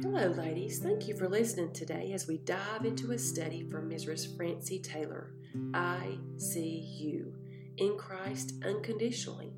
Hello, 0.00 0.28
ladies. 0.28 0.78
Thank 0.78 1.06
you 1.06 1.14
for 1.14 1.28
listening 1.28 1.70
today 1.74 2.12
as 2.14 2.26
we 2.26 2.38
dive 2.38 2.86
into 2.86 3.12
a 3.12 3.18
study 3.18 3.68
from 3.70 3.90
Mrs. 3.90 4.34
Francie 4.38 4.78
Taylor. 4.78 5.34
I 5.74 6.16
see 6.38 6.78
you 6.78 7.34
in 7.76 7.98
Christ 7.98 8.54
unconditionally. 8.64 9.52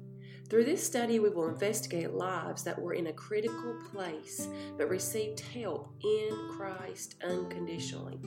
Through 0.50 0.64
this 0.64 0.84
study, 0.84 1.20
we 1.20 1.28
will 1.28 1.46
investigate 1.46 2.14
lives 2.14 2.64
that 2.64 2.76
were 2.76 2.94
in 2.94 3.06
a 3.06 3.12
critical 3.12 3.76
place 3.92 4.48
but 4.76 4.88
received 4.88 5.38
help 5.38 5.94
in 6.02 6.48
Christ 6.56 7.14
unconditionally. 7.22 8.18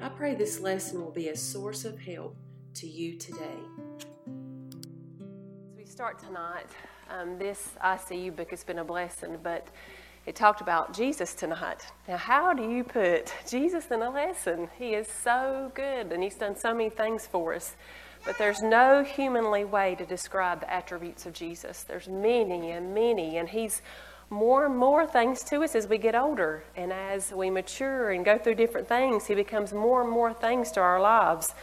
I 0.00 0.10
pray 0.10 0.36
this 0.36 0.60
lesson 0.60 1.00
will 1.00 1.10
be 1.10 1.30
a 1.30 1.36
source 1.36 1.84
of 1.84 1.98
help 1.98 2.36
to 2.74 2.86
you 2.86 3.18
today. 3.18 3.58
As 4.28 5.76
we 5.76 5.84
start 5.86 6.20
tonight, 6.20 6.68
um, 7.10 7.36
this 7.36 7.70
I 7.80 7.96
See 7.96 8.20
You 8.20 8.30
book 8.30 8.50
has 8.50 8.62
been 8.62 8.78
a 8.78 8.84
blessing, 8.84 9.38
but 9.42 9.66
it 10.28 10.36
talked 10.36 10.60
about 10.60 10.92
Jesus 10.92 11.32
tonight. 11.32 11.86
Now, 12.06 12.18
how 12.18 12.52
do 12.52 12.62
you 12.62 12.84
put 12.84 13.32
Jesus 13.48 13.86
in 13.90 14.02
a 14.02 14.10
lesson? 14.10 14.68
He 14.78 14.92
is 14.92 15.08
so 15.08 15.72
good 15.74 16.12
and 16.12 16.22
He's 16.22 16.34
done 16.34 16.54
so 16.54 16.74
many 16.74 16.90
things 16.90 17.26
for 17.26 17.54
us. 17.54 17.76
But 18.26 18.36
there's 18.36 18.60
no 18.60 19.02
humanly 19.02 19.64
way 19.64 19.94
to 19.94 20.04
describe 20.04 20.60
the 20.60 20.70
attributes 20.70 21.24
of 21.24 21.32
Jesus. 21.32 21.82
There's 21.82 22.08
many 22.08 22.72
and 22.72 22.94
many, 22.94 23.38
and 23.38 23.48
He's 23.48 23.80
more 24.28 24.66
and 24.66 24.76
more 24.76 25.06
things 25.06 25.42
to 25.44 25.62
us 25.62 25.74
as 25.74 25.86
we 25.86 25.96
get 25.96 26.14
older. 26.14 26.62
And 26.76 26.92
as 26.92 27.32
we 27.32 27.48
mature 27.48 28.10
and 28.10 28.22
go 28.22 28.36
through 28.36 28.56
different 28.56 28.86
things, 28.86 29.28
He 29.28 29.34
becomes 29.34 29.72
more 29.72 30.02
and 30.02 30.10
more 30.10 30.34
things 30.34 30.70
to 30.72 30.80
our 30.80 31.00
lives. 31.00 31.54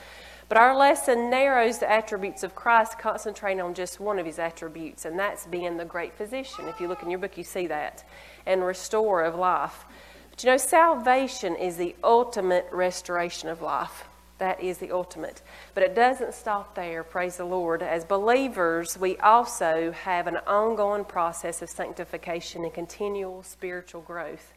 But 0.48 0.60
our 0.60 0.76
lesson 0.76 1.32
narrows 1.32 1.80
the 1.80 1.92
attributes 1.92 2.44
of 2.44 2.54
Christ, 2.54 3.00
concentrating 3.00 3.62
on 3.62 3.74
just 3.74 4.00
one 4.00 4.20
of 4.20 4.28
his 4.28 4.38
attributes, 4.38 5.06
and 5.06 5.18
that's 5.18 5.48
being 5.48 5.78
the 5.78 5.86
great 5.86 6.14
physician. 6.14 6.68
If 6.68 6.80
you 6.80 6.88
look 6.88 7.02
in 7.02 7.10
your 7.10 7.20
book, 7.20 7.36
you 7.36 7.44
see 7.44 7.66
that, 7.68 8.04
and 8.46 8.64
restorer 8.64 9.24
of 9.24 9.36
life. 9.36 9.86
But 10.32 10.44
you 10.44 10.50
know, 10.50 10.58
salvation 10.58 11.56
is 11.56 11.78
the 11.78 11.96
ultimate 12.04 12.68
restoration 12.72 13.50
of 13.50 13.62
life. 13.62 14.06
That 14.38 14.62
is 14.62 14.80
the 14.80 14.92
ultimate. 14.92 15.42
But 15.74 15.84
it 15.84 15.96
doesn't 15.96 16.34
stop 16.34 16.76
there, 16.76 17.04
praise 17.04 17.38
the 17.38 17.46
Lord. 17.46 17.82
As 17.82 18.04
believers, 18.04 18.98
we 18.98 19.18
also 19.18 19.94
have 19.94 20.28
an 20.28 20.38
ongoing 20.46 21.06
process 21.06 21.62
of 21.62 21.70
sanctification 21.70 22.66
and 22.66 22.74
continual 22.74 23.44
spiritual 23.44 24.02
growth. 24.02 24.54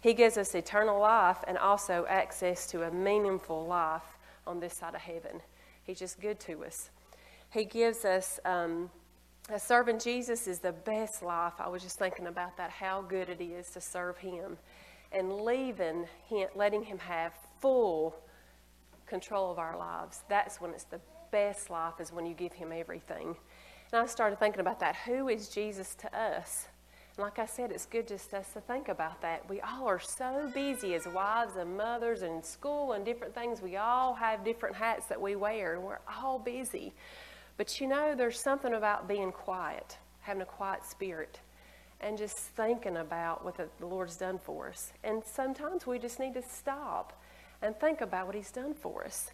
He 0.00 0.14
gives 0.14 0.36
us 0.36 0.54
eternal 0.54 0.98
life 0.98 1.38
and 1.46 1.58
also 1.58 2.06
access 2.08 2.66
to 2.68 2.82
a 2.82 2.90
meaningful 2.90 3.66
life 3.66 4.18
on 4.46 4.58
this 4.58 4.74
side 4.74 4.94
of 4.94 5.00
heaven. 5.02 5.42
He's 5.84 5.98
just 5.98 6.20
good 6.20 6.40
to 6.40 6.64
us. 6.64 6.90
He 7.50 7.64
gives 7.64 8.04
us, 8.04 8.40
um, 8.44 8.90
Uh, 9.52 9.58
serving 9.58 9.98
Jesus 9.98 10.46
is 10.46 10.60
the 10.60 10.70
best 10.70 11.22
life. 11.22 11.54
I 11.58 11.68
was 11.68 11.82
just 11.82 11.98
thinking 11.98 12.28
about 12.28 12.56
that, 12.56 12.70
how 12.70 13.02
good 13.02 13.28
it 13.28 13.40
is 13.40 13.70
to 13.70 13.80
serve 13.80 14.16
Him. 14.18 14.56
And 15.10 15.40
leaving 15.40 16.06
him, 16.28 16.48
letting 16.54 16.84
Him 16.84 16.98
have 16.98 17.32
full 17.60 18.14
control 19.06 19.50
of 19.50 19.58
our 19.58 19.76
lives. 19.76 20.22
That's 20.28 20.60
when 20.60 20.70
it's 20.70 20.84
the 20.84 21.00
best 21.32 21.68
life, 21.68 21.94
is 21.98 22.12
when 22.12 22.26
you 22.26 22.34
give 22.34 22.52
Him 22.52 22.70
everything. 22.70 23.34
And 23.92 24.00
I 24.00 24.06
started 24.06 24.38
thinking 24.38 24.60
about 24.60 24.78
that. 24.80 24.94
Who 25.04 25.28
is 25.28 25.48
Jesus 25.48 25.96
to 25.96 26.16
us? 26.16 26.68
And 27.16 27.24
like 27.24 27.40
I 27.40 27.46
said, 27.46 27.72
it's 27.72 27.86
good 27.86 28.06
just 28.06 28.32
us 28.32 28.52
to 28.52 28.60
think 28.60 28.88
about 28.88 29.20
that. 29.22 29.48
We 29.50 29.60
all 29.62 29.88
are 29.88 29.98
so 29.98 30.48
busy 30.54 30.94
as 30.94 31.08
wives 31.08 31.56
and 31.56 31.76
mothers 31.76 32.22
and 32.22 32.44
school 32.44 32.92
and 32.92 33.04
different 33.04 33.34
things. 33.34 33.60
We 33.60 33.76
all 33.78 34.14
have 34.14 34.44
different 34.44 34.76
hats 34.76 35.06
that 35.06 35.20
we 35.20 35.34
wear, 35.34 35.74
and 35.74 35.82
we're 35.82 35.98
all 36.22 36.38
busy. 36.38 36.92
But 37.60 37.78
you 37.78 37.88
know, 37.88 38.14
there's 38.14 38.40
something 38.40 38.72
about 38.72 39.06
being 39.06 39.32
quiet, 39.32 39.98
having 40.20 40.40
a 40.40 40.46
quiet 40.46 40.82
spirit, 40.82 41.40
and 42.00 42.16
just 42.16 42.38
thinking 42.38 42.96
about 42.96 43.44
what 43.44 43.58
the 43.58 43.86
Lord's 43.86 44.16
done 44.16 44.38
for 44.38 44.70
us. 44.70 44.94
And 45.04 45.22
sometimes 45.22 45.86
we 45.86 45.98
just 45.98 46.18
need 46.18 46.32
to 46.32 46.42
stop 46.42 47.22
and 47.60 47.76
think 47.76 48.00
about 48.00 48.24
what 48.24 48.34
He's 48.34 48.50
done 48.50 48.72
for 48.72 49.04
us. 49.04 49.32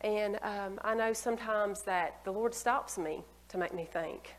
And 0.00 0.38
um, 0.40 0.80
I 0.82 0.94
know 0.94 1.12
sometimes 1.12 1.82
that 1.82 2.24
the 2.24 2.30
Lord 2.30 2.54
stops 2.54 2.96
me 2.96 3.22
to 3.50 3.58
make 3.58 3.74
me 3.74 3.84
think. 3.84 4.34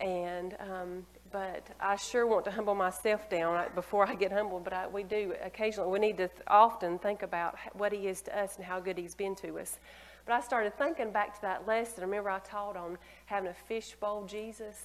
And 0.00 0.56
um, 0.58 1.06
but 1.30 1.66
I 1.78 1.96
sure 1.96 2.26
want 2.26 2.46
to 2.46 2.50
humble 2.50 2.74
myself 2.74 3.28
down 3.28 3.62
before 3.74 4.08
I 4.08 4.14
get 4.14 4.32
humbled. 4.32 4.64
But 4.64 4.72
I, 4.72 4.86
we 4.86 5.02
do 5.02 5.34
occasionally. 5.44 5.90
We 5.90 5.98
need 5.98 6.16
to 6.16 6.30
often 6.46 6.98
think 6.98 7.22
about 7.22 7.56
what 7.74 7.92
He 7.92 8.08
is 8.08 8.22
to 8.22 8.40
us 8.40 8.56
and 8.56 8.64
how 8.64 8.80
good 8.80 8.96
He's 8.96 9.14
been 9.14 9.34
to 9.34 9.58
us. 9.58 9.76
But 10.28 10.34
I 10.34 10.40
started 10.40 10.76
thinking 10.76 11.10
back 11.10 11.36
to 11.36 11.40
that 11.40 11.66
lesson. 11.66 12.02
Remember, 12.02 12.28
I 12.28 12.40
taught 12.40 12.76
on 12.76 12.98
having 13.24 13.48
a 13.48 13.54
fishbowl 13.54 14.26
Jesus, 14.26 14.84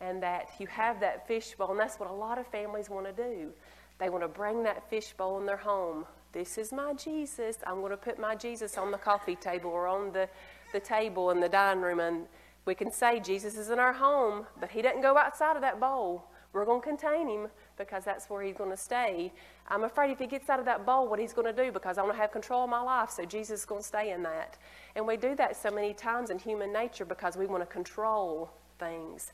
and 0.00 0.22
that 0.22 0.48
you 0.58 0.66
have 0.66 0.98
that 1.00 1.28
fishbowl, 1.28 1.72
and 1.72 1.78
that's 1.78 2.00
what 2.00 2.08
a 2.08 2.14
lot 2.14 2.38
of 2.38 2.46
families 2.46 2.88
want 2.88 3.04
to 3.04 3.12
do. 3.12 3.50
They 3.98 4.08
want 4.08 4.24
to 4.24 4.28
bring 4.28 4.62
that 4.62 4.88
fishbowl 4.88 5.38
in 5.38 5.44
their 5.44 5.58
home. 5.58 6.06
This 6.32 6.56
is 6.56 6.72
my 6.72 6.94
Jesus. 6.94 7.58
I'm 7.66 7.80
going 7.80 7.90
to 7.90 7.98
put 7.98 8.18
my 8.18 8.34
Jesus 8.34 8.78
on 8.78 8.90
the 8.90 8.96
coffee 8.96 9.36
table 9.36 9.70
or 9.70 9.86
on 9.86 10.10
the, 10.10 10.26
the 10.72 10.80
table 10.80 11.30
in 11.32 11.40
the 11.40 11.50
dining 11.50 11.82
room. 11.82 12.00
And 12.00 12.24
we 12.64 12.74
can 12.74 12.90
say 12.90 13.20
Jesus 13.20 13.58
is 13.58 13.68
in 13.68 13.78
our 13.78 13.92
home, 13.92 14.46
but 14.58 14.70
he 14.70 14.80
doesn't 14.80 15.02
go 15.02 15.18
outside 15.18 15.54
of 15.54 15.60
that 15.60 15.80
bowl. 15.80 16.24
We're 16.54 16.64
going 16.64 16.80
to 16.80 16.88
contain 16.88 17.28
him 17.28 17.48
because 17.84 18.04
that's 18.04 18.28
where 18.30 18.42
he's 18.42 18.56
going 18.56 18.70
to 18.70 18.76
stay. 18.76 19.32
I'm 19.68 19.84
afraid 19.84 20.10
if 20.10 20.18
he 20.18 20.26
gets 20.26 20.48
out 20.50 20.58
of 20.58 20.64
that 20.66 20.84
bowl, 20.84 21.08
what 21.08 21.18
he's 21.18 21.32
going 21.32 21.54
to 21.54 21.64
do 21.64 21.72
because 21.72 21.98
I 21.98 22.02
want 22.02 22.14
to 22.14 22.20
have 22.20 22.32
control 22.32 22.64
of 22.64 22.70
my 22.70 22.80
life, 22.80 23.10
so 23.10 23.24
Jesus 23.24 23.60
is 23.60 23.66
going 23.66 23.80
to 23.82 23.86
stay 23.86 24.12
in 24.12 24.22
that. 24.22 24.58
And 24.96 25.06
we 25.06 25.16
do 25.16 25.34
that 25.36 25.56
so 25.56 25.70
many 25.70 25.94
times 25.94 26.30
in 26.30 26.38
human 26.38 26.72
nature 26.72 27.04
because 27.04 27.36
we 27.36 27.46
want 27.46 27.62
to 27.62 27.66
control 27.66 28.50
things. 28.78 29.32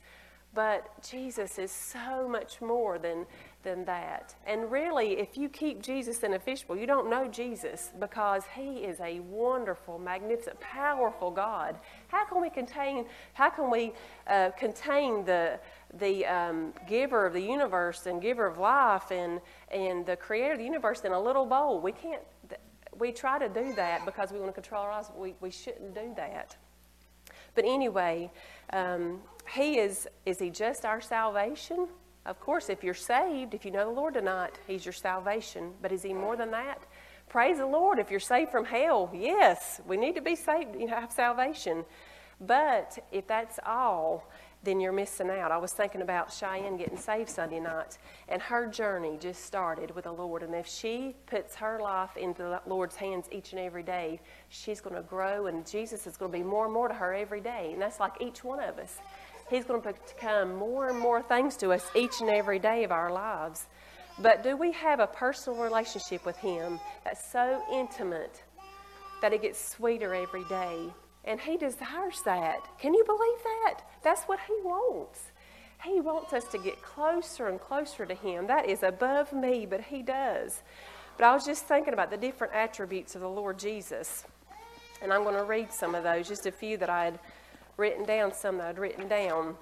But 0.55 1.03
Jesus 1.09 1.59
is 1.59 1.71
so 1.71 2.29
much 2.29 2.61
more 2.61 2.99
than, 2.99 3.27
than 3.63 3.85
that. 3.85 4.35
And 4.47 4.71
really, 4.71 5.19
if 5.19 5.37
you 5.37 5.49
keep 5.49 5.83
Jesus 5.83 6.23
in 6.23 6.35
a 6.35 6.39
fishbowl, 6.39 6.77
you 6.77 6.87
don't 6.87 7.11
know 7.11 7.29
Jesus 7.29 7.91
because 7.99 8.45
he 8.55 8.79
is 8.79 9.01
a 9.01 9.21
wonderful, 9.21 9.99
magnificent, 9.99 10.61
powerful 10.61 11.31
God. 11.31 11.79
How 12.09 12.25
can 12.25 12.41
we 12.41 12.51
contain, 12.51 13.07
how 13.35 13.51
can 13.51 13.71
we 13.71 13.93
uh, 14.27 14.51
contain 14.51 15.25
the, 15.25 15.59
the 15.99 16.25
um, 16.27 16.73
giver 16.89 17.27
of 17.27 17.33
the 17.33 17.43
universe 17.43 18.07
and 18.07 18.23
giver 18.23 18.47
of 18.47 18.59
life 18.59 19.11
and, 19.11 19.41
and 19.73 20.07
the 20.07 20.17
creator 20.17 20.53
of 20.53 20.59
the 20.59 20.65
universe 20.65 21.01
in 21.01 21.13
a 21.13 21.21
little 21.21 21.47
bowl? 21.47 21.81
We 21.81 21.93
can't, 21.93 22.23
we 22.99 23.13
try 23.13 23.39
to 23.39 23.49
do 23.49 23.75
that 23.75 24.05
because 24.05 24.33
we 24.33 24.39
want 24.39 24.55
to 24.55 24.61
control 24.61 24.83
our 24.83 24.93
lives. 24.93 25.11
We, 25.17 25.35
we 25.41 25.51
shouldn't 25.51 25.95
do 25.95 26.13
that. 26.17 26.57
But 27.55 27.65
anyway, 27.65 28.31
um, 28.73 29.21
he 29.53 29.79
is, 29.79 30.07
is 30.25 30.39
he 30.39 30.51
just 30.51 30.85
our 30.85 31.01
salvation? 31.01 31.89
Of 32.29 32.39
course, 32.41 32.69
if 32.69 32.85
you're 32.85 32.93
saved, 32.93 33.55
if 33.55 33.65
you 33.65 33.71
know 33.71 33.87
the 33.87 33.99
Lord 33.99 34.13
tonight, 34.13 34.59
he's 34.67 34.85
your 34.85 34.93
salvation. 34.93 35.73
But 35.81 35.93
is 35.93 36.03
he 36.03 36.13
more 36.13 36.37
than 36.37 36.51
that? 36.51 36.85
Praise 37.31 37.57
the 37.57 37.67
Lord. 37.67 37.99
If 37.99 38.11
you're 38.11 38.21
saved 38.21 38.51
from 38.51 38.67
hell, 38.67 39.11
yes, 39.15 39.81
we 39.87 39.97
need 39.97 40.15
to 40.17 40.21
be 40.21 40.37
saved, 40.37 40.79
you 40.79 40.89
know, 40.89 41.01
have 41.01 41.11
salvation. 41.11 41.87
But 42.39 42.99
if 43.11 43.27
that's 43.27 43.59
all, 43.65 44.31
then 44.63 44.79
you're 44.79 44.93
missing 44.93 45.31
out. 45.31 45.53
I 45.53 45.57
was 45.57 45.73
thinking 45.73 46.03
about 46.03 46.31
Cheyenne 46.31 46.77
getting 46.77 46.99
saved 46.99 47.31
Sunday 47.31 47.61
night, 47.61 47.97
and 48.29 48.43
her 48.43 48.67
journey 48.67 49.17
just 49.19 49.47
started 49.47 49.95
with 49.95 50.05
the 50.05 50.13
Lord. 50.13 50.43
And 50.43 50.55
if 50.55 50.67
she 50.67 51.15
puts 51.27 51.55
her 51.57 51.81
life 51.81 52.15
into 52.19 52.43
the 52.43 52.61
Lord's 52.67 52.97
hands 52.97 53.27
each 53.33 53.53
and 53.53 53.61
every 53.61 53.83
day, 53.83 54.21
she's 54.51 54.83
going 54.83 54.97
to 54.97 55.03
grow, 55.03 55.47
and 55.47 55.67
Jesus 55.67 56.07
is 56.07 56.19
going 56.19 56.31
to 56.31 56.39
be 56.39 56.45
more 56.45 56.67
and 56.67 56.75
more 56.75 56.89
to 56.89 56.95
her 56.95 57.15
every 57.15 57.41
day. 57.41 57.71
And 57.73 57.81
that's 57.81 58.01
like 58.01 58.21
each 58.21 58.45
one 58.45 58.61
of 58.61 58.79
us. 58.79 58.99
He's 59.51 59.65
going 59.65 59.81
to 59.83 59.95
become 60.15 60.57
more 60.57 60.89
and 60.89 60.99
more 60.99 61.23
things 61.23 61.57
to 61.59 61.73
us 61.73 61.85
each 61.95 62.21
and 62.21 62.29
every 62.29 62.59
day 62.59 62.85
of 62.85 62.93
our 62.93 63.11
lives. 63.11 63.67
But 64.19 64.43
do 64.43 64.57
we 64.57 64.73
have 64.73 65.01
a 65.01 65.07
personal 65.07 65.61
relationship 65.61 66.27
with 66.27 66.37
Him 66.37 66.81
that's 67.05 67.31
so 67.31 67.63
intimate 67.73 68.43
that 69.23 69.33
it 69.33 69.43
gets 69.43 69.73
sweeter 69.73 70.15
every 70.15 70.45
day? 70.45 70.77
And 71.25 71.41
He 71.41 71.57
desires 71.57 72.21
that. 72.25 72.61
Can 72.79 72.95
you 72.95 73.05
believe 73.05 73.43
that? 73.43 73.81
That's 74.03 74.25
what 74.25 74.41
He 74.47 74.55
wants. 74.63 75.21
He 75.85 76.01
wants 76.01 76.33
us 76.33 76.45
to 76.49 76.59
get 76.59 76.83
closer 76.83 77.49
and 77.49 77.61
closer 77.61 78.05
to 78.05 78.15
Him. 78.15 78.49
That 78.49 78.69
is 78.69 78.83
above 78.83 79.33
me, 79.33 79.65
but 79.65 79.81
He 79.81 80.03
does. 80.03 80.63
But 81.17 81.25
I 81.25 81.35
was 81.35 81.45
just 81.45 81.67
thinking 81.67 81.95
about 81.95 82.11
the 82.11 82.17
different 82.17 82.55
attributes 82.55 83.15
of 83.15 83.21
the 83.23 83.29
Lord 83.29 83.59
Jesus. 83.59 84.25
And 85.01 85.13
I'm 85.13 85.23
going 85.23 85.37
to 85.37 85.45
read 85.45 85.73
some 85.73 85.95
of 85.95 86.03
those, 86.03 86.27
just 86.27 86.47
a 86.47 86.53
few 86.53 86.77
that 86.79 86.91
I 86.91 87.05
had 87.05 87.19
written 87.79 88.05
down, 88.05 88.35
some 88.35 88.59
that 88.59 88.67
I'd 88.67 88.79
written 88.79 89.09
down. 89.09 89.57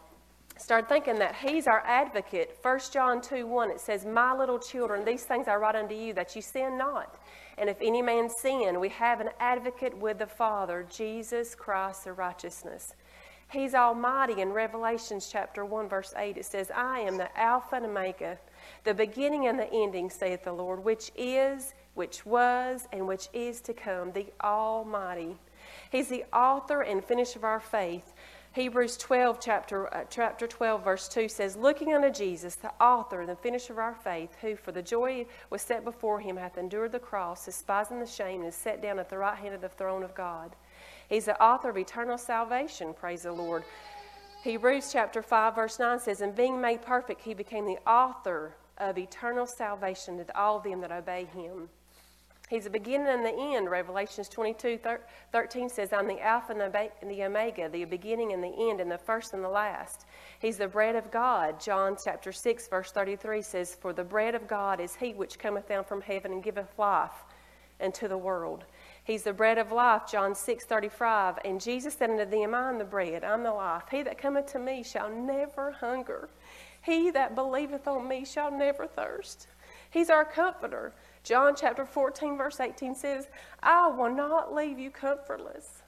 Started 0.58 0.88
thinking 0.88 1.18
that 1.18 1.36
He's 1.36 1.66
our 1.66 1.82
advocate. 1.86 2.58
1 2.62 2.80
John 2.90 3.20
2 3.20 3.46
1, 3.46 3.70
it 3.70 3.80
says, 3.80 4.06
My 4.06 4.34
little 4.34 4.58
children, 4.58 5.04
these 5.04 5.24
things 5.24 5.46
I 5.48 5.56
write 5.56 5.76
unto 5.76 5.94
you, 5.94 6.14
that 6.14 6.34
you 6.34 6.40
sin 6.40 6.78
not. 6.78 7.20
And 7.58 7.68
if 7.68 7.76
any 7.80 8.00
man 8.00 8.28
sin, 8.30 8.80
we 8.80 8.88
have 8.88 9.20
an 9.20 9.28
advocate 9.38 9.96
with 9.98 10.18
the 10.18 10.26
Father, 10.26 10.86
Jesus 10.90 11.54
Christ 11.54 12.04
the 12.04 12.12
righteousness. 12.14 12.94
He's 13.52 13.74
almighty 13.74 14.40
in 14.40 14.52
Revelations 14.52 15.28
chapter 15.30 15.64
1, 15.64 15.88
verse 15.88 16.12
8. 16.16 16.38
It 16.38 16.46
says, 16.46 16.70
I 16.74 17.00
am 17.00 17.18
the 17.18 17.38
Alpha 17.38 17.76
and 17.76 17.86
Omega, 17.86 18.38
the 18.84 18.94
beginning 18.94 19.46
and 19.46 19.58
the 19.58 19.70
ending, 19.72 20.10
saith 20.10 20.44
the 20.44 20.52
Lord, 20.52 20.82
which 20.82 21.12
is, 21.16 21.74
which 21.94 22.26
was, 22.26 22.88
and 22.92 23.06
which 23.06 23.28
is 23.32 23.60
to 23.60 23.74
come, 23.74 24.10
the 24.12 24.26
Almighty. 24.42 25.36
He's 25.96 26.08
the 26.08 26.26
author 26.30 26.82
and 26.82 27.02
finisher 27.02 27.38
of 27.38 27.44
our 27.44 27.58
faith, 27.58 28.12
Hebrews 28.52 28.98
12, 28.98 29.40
chapter, 29.40 29.94
uh, 29.94 30.04
chapter 30.10 30.46
12, 30.46 30.84
verse 30.84 31.08
2 31.08 31.26
says, 31.26 31.56
Looking 31.56 31.94
unto 31.94 32.10
Jesus, 32.10 32.54
the 32.54 32.70
author 32.78 33.20
and 33.20 33.30
the 33.30 33.36
finisher 33.36 33.72
of 33.72 33.78
our 33.78 33.94
faith, 33.94 34.36
who 34.42 34.56
for 34.56 34.72
the 34.72 34.82
joy 34.82 35.24
was 35.48 35.62
set 35.62 35.84
before 35.84 36.20
him 36.20 36.36
hath 36.36 36.58
endured 36.58 36.92
the 36.92 36.98
cross, 36.98 37.46
despising 37.46 37.98
the 37.98 38.06
shame, 38.06 38.40
and 38.40 38.50
is 38.50 38.54
set 38.54 38.82
down 38.82 38.98
at 38.98 39.08
the 39.08 39.16
right 39.16 39.38
hand 39.38 39.54
of 39.54 39.62
the 39.62 39.70
throne 39.70 40.02
of 40.02 40.14
God. 40.14 40.54
He's 41.08 41.24
the 41.24 41.42
author 41.42 41.70
of 41.70 41.78
eternal 41.78 42.18
salvation, 42.18 42.92
praise 42.92 43.22
the 43.22 43.32
Lord. 43.32 43.64
Hebrews 44.44 44.92
chapter 44.92 45.22
5, 45.22 45.54
verse 45.54 45.78
9 45.78 45.98
says, 46.00 46.20
And 46.20 46.36
being 46.36 46.60
made 46.60 46.82
perfect, 46.82 47.22
he 47.22 47.32
became 47.32 47.64
the 47.64 47.78
author 47.88 48.54
of 48.76 48.98
eternal 48.98 49.46
salvation 49.46 50.18
to 50.18 50.38
all 50.38 50.60
them 50.60 50.82
that 50.82 50.92
obey 50.92 51.24
him. 51.24 51.70
He's 52.48 52.64
the 52.64 52.70
beginning 52.70 53.08
and 53.08 53.24
the 53.24 53.34
end. 53.36 53.68
Revelations 53.68 54.28
22 54.28 54.78
13 55.32 55.68
says, 55.68 55.92
I'm 55.92 56.06
the 56.06 56.20
Alpha 56.20 56.52
and 56.52 57.10
the 57.10 57.24
Omega, 57.24 57.68
the 57.68 57.84
beginning 57.84 58.32
and 58.32 58.42
the 58.42 58.70
end, 58.70 58.80
and 58.80 58.90
the 58.90 58.98
first 58.98 59.32
and 59.32 59.42
the 59.42 59.48
last. 59.48 60.06
He's 60.38 60.56
the 60.56 60.68
bread 60.68 60.94
of 60.94 61.10
God. 61.10 61.60
John 61.60 61.96
chapter 62.02 62.30
6, 62.30 62.68
verse 62.68 62.92
33 62.92 63.42
says, 63.42 63.74
For 63.74 63.92
the 63.92 64.04
bread 64.04 64.36
of 64.36 64.46
God 64.46 64.80
is 64.80 64.94
he 64.94 65.12
which 65.12 65.40
cometh 65.40 65.68
down 65.68 65.82
from 65.82 66.00
heaven 66.00 66.32
and 66.32 66.42
giveth 66.42 66.78
life 66.78 67.24
unto 67.80 68.06
the 68.06 68.18
world. 68.18 68.64
He's 69.02 69.24
the 69.24 69.32
bread 69.32 69.58
of 69.58 69.72
life, 69.72 70.02
John 70.08 70.34
6 70.34 70.64
35. 70.64 71.38
And 71.44 71.60
Jesus 71.60 71.94
said 71.94 72.10
unto 72.10 72.24
them, 72.24 72.54
I 72.54 72.68
am 72.68 72.78
the 72.78 72.84
bread, 72.84 73.24
I'm 73.24 73.42
the 73.42 73.52
life. 73.52 73.84
He 73.90 74.02
that 74.02 74.18
cometh 74.18 74.46
to 74.52 74.60
me 74.60 74.84
shall 74.84 75.10
never 75.10 75.72
hunger. 75.72 76.28
He 76.82 77.10
that 77.10 77.34
believeth 77.34 77.88
on 77.88 78.06
me 78.06 78.24
shall 78.24 78.52
never 78.52 78.86
thirst. 78.86 79.48
He's 79.90 80.10
our 80.10 80.24
comforter. 80.24 80.92
John 81.26 81.56
chapter 81.56 81.84
14, 81.84 82.38
verse 82.38 82.60
18 82.60 82.94
says, 82.94 83.26
I 83.60 83.88
will 83.88 84.14
not 84.14 84.54
leave 84.54 84.78
you 84.78 84.92
comfortless. 84.92 85.82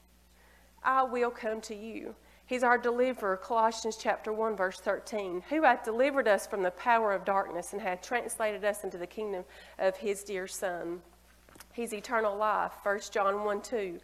I 0.82 1.04
will 1.04 1.30
come 1.30 1.60
to 1.60 1.76
you. 1.76 2.16
He's 2.44 2.64
our 2.64 2.76
deliverer, 2.76 3.36
Colossians 3.36 3.96
chapter 3.96 4.32
1, 4.32 4.56
verse 4.56 4.80
13, 4.80 5.44
who 5.48 5.62
hath 5.62 5.84
delivered 5.84 6.26
us 6.26 6.48
from 6.48 6.64
the 6.64 6.72
power 6.72 7.12
of 7.12 7.24
darkness 7.24 7.72
and 7.72 7.80
hath 7.80 8.02
translated 8.02 8.64
us 8.64 8.82
into 8.82 8.98
the 8.98 9.06
kingdom 9.06 9.44
of 9.78 9.96
his 9.98 10.24
dear 10.24 10.48
Son. 10.48 11.02
He's 11.72 11.94
eternal 11.94 12.36
life, 12.36 12.72
1 12.82 13.00
John 13.12 13.44
1 13.44 13.62
2. 13.62 14.00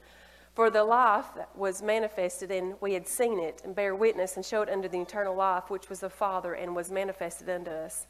For 0.55 0.71
the 0.71 0.85
life 0.85 1.27
was 1.57 1.83
manifested, 1.83 2.53
and 2.53 2.75
we 2.81 2.93
had 2.93 3.09
seen 3.09 3.41
it, 3.41 3.61
and 3.65 3.75
bear 3.75 3.97
witness, 3.97 4.37
and 4.37 4.47
showed 4.47 4.69
unto 4.69 4.89
the 4.89 5.01
eternal 5.01 5.35
life, 5.35 5.69
which 5.69 5.89
was 5.89 5.99
the 5.99 6.11
Father, 6.11 6.55
and 6.55 6.77
was 6.77 6.93
manifested 6.93 7.51
unto 7.51 7.73
us. 7.73 8.07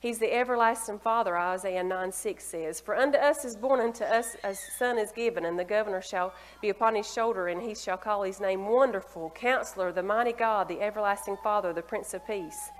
He's 0.00 0.18
the 0.18 0.32
everlasting 0.32 0.98
Father, 0.98 1.36
Isaiah 1.36 1.82
9 1.82 2.12
6 2.12 2.44
says. 2.44 2.80
For 2.80 2.96
unto 2.96 3.18
us 3.18 3.44
is 3.44 3.56
born, 3.56 3.80
unto 3.80 4.04
us 4.04 4.36
a 4.44 4.54
son 4.54 4.98
is 4.98 5.10
given, 5.12 5.46
and 5.46 5.58
the 5.58 5.64
governor 5.64 6.02
shall 6.02 6.34
be 6.60 6.68
upon 6.68 6.94
his 6.94 7.10
shoulder, 7.10 7.48
and 7.48 7.62
he 7.62 7.74
shall 7.74 7.96
call 7.96 8.22
his 8.22 8.40
name 8.40 8.66
Wonderful, 8.66 9.30
Counselor, 9.30 9.92
the 9.92 10.02
Mighty 10.02 10.32
God, 10.32 10.68
the 10.68 10.82
Everlasting 10.82 11.38
Father, 11.42 11.72
the 11.72 11.82
Prince 11.82 12.12
of 12.14 12.26
Peace. 12.26 12.70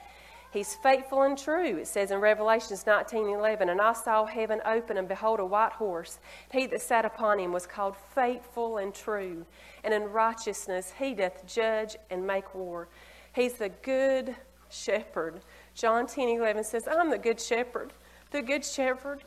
He's 0.52 0.74
faithful 0.76 1.22
and 1.22 1.36
true, 1.36 1.78
it 1.78 1.86
says 1.86 2.10
in 2.10 2.18
Revelations 2.18 2.86
19 2.86 3.28
11. 3.28 3.68
And 3.68 3.80
I 3.80 3.92
saw 3.92 4.24
heaven 4.24 4.60
open, 4.64 4.96
and 4.96 5.08
behold, 5.08 5.40
a 5.40 5.44
white 5.44 5.72
horse. 5.72 6.18
He 6.50 6.66
that 6.66 6.80
sat 6.80 7.04
upon 7.04 7.38
him 7.38 7.52
was 7.52 7.66
called 7.66 7.96
faithful 8.14 8.78
and 8.78 8.94
true. 8.94 9.44
And 9.84 9.92
in 9.92 10.04
righteousness 10.04 10.94
he 10.98 11.14
doth 11.14 11.46
judge 11.46 11.96
and 12.10 12.26
make 12.26 12.54
war. 12.54 12.88
He's 13.34 13.54
the 13.54 13.68
good 13.68 14.34
shepherd. 14.70 15.40
John 15.76 16.06
10 16.06 16.30
11 16.30 16.64
says, 16.64 16.88
I'm 16.90 17.10
the 17.10 17.18
good 17.18 17.40
shepherd. 17.40 17.92
The 18.30 18.42
good 18.42 18.64
shepherd, 18.64 19.22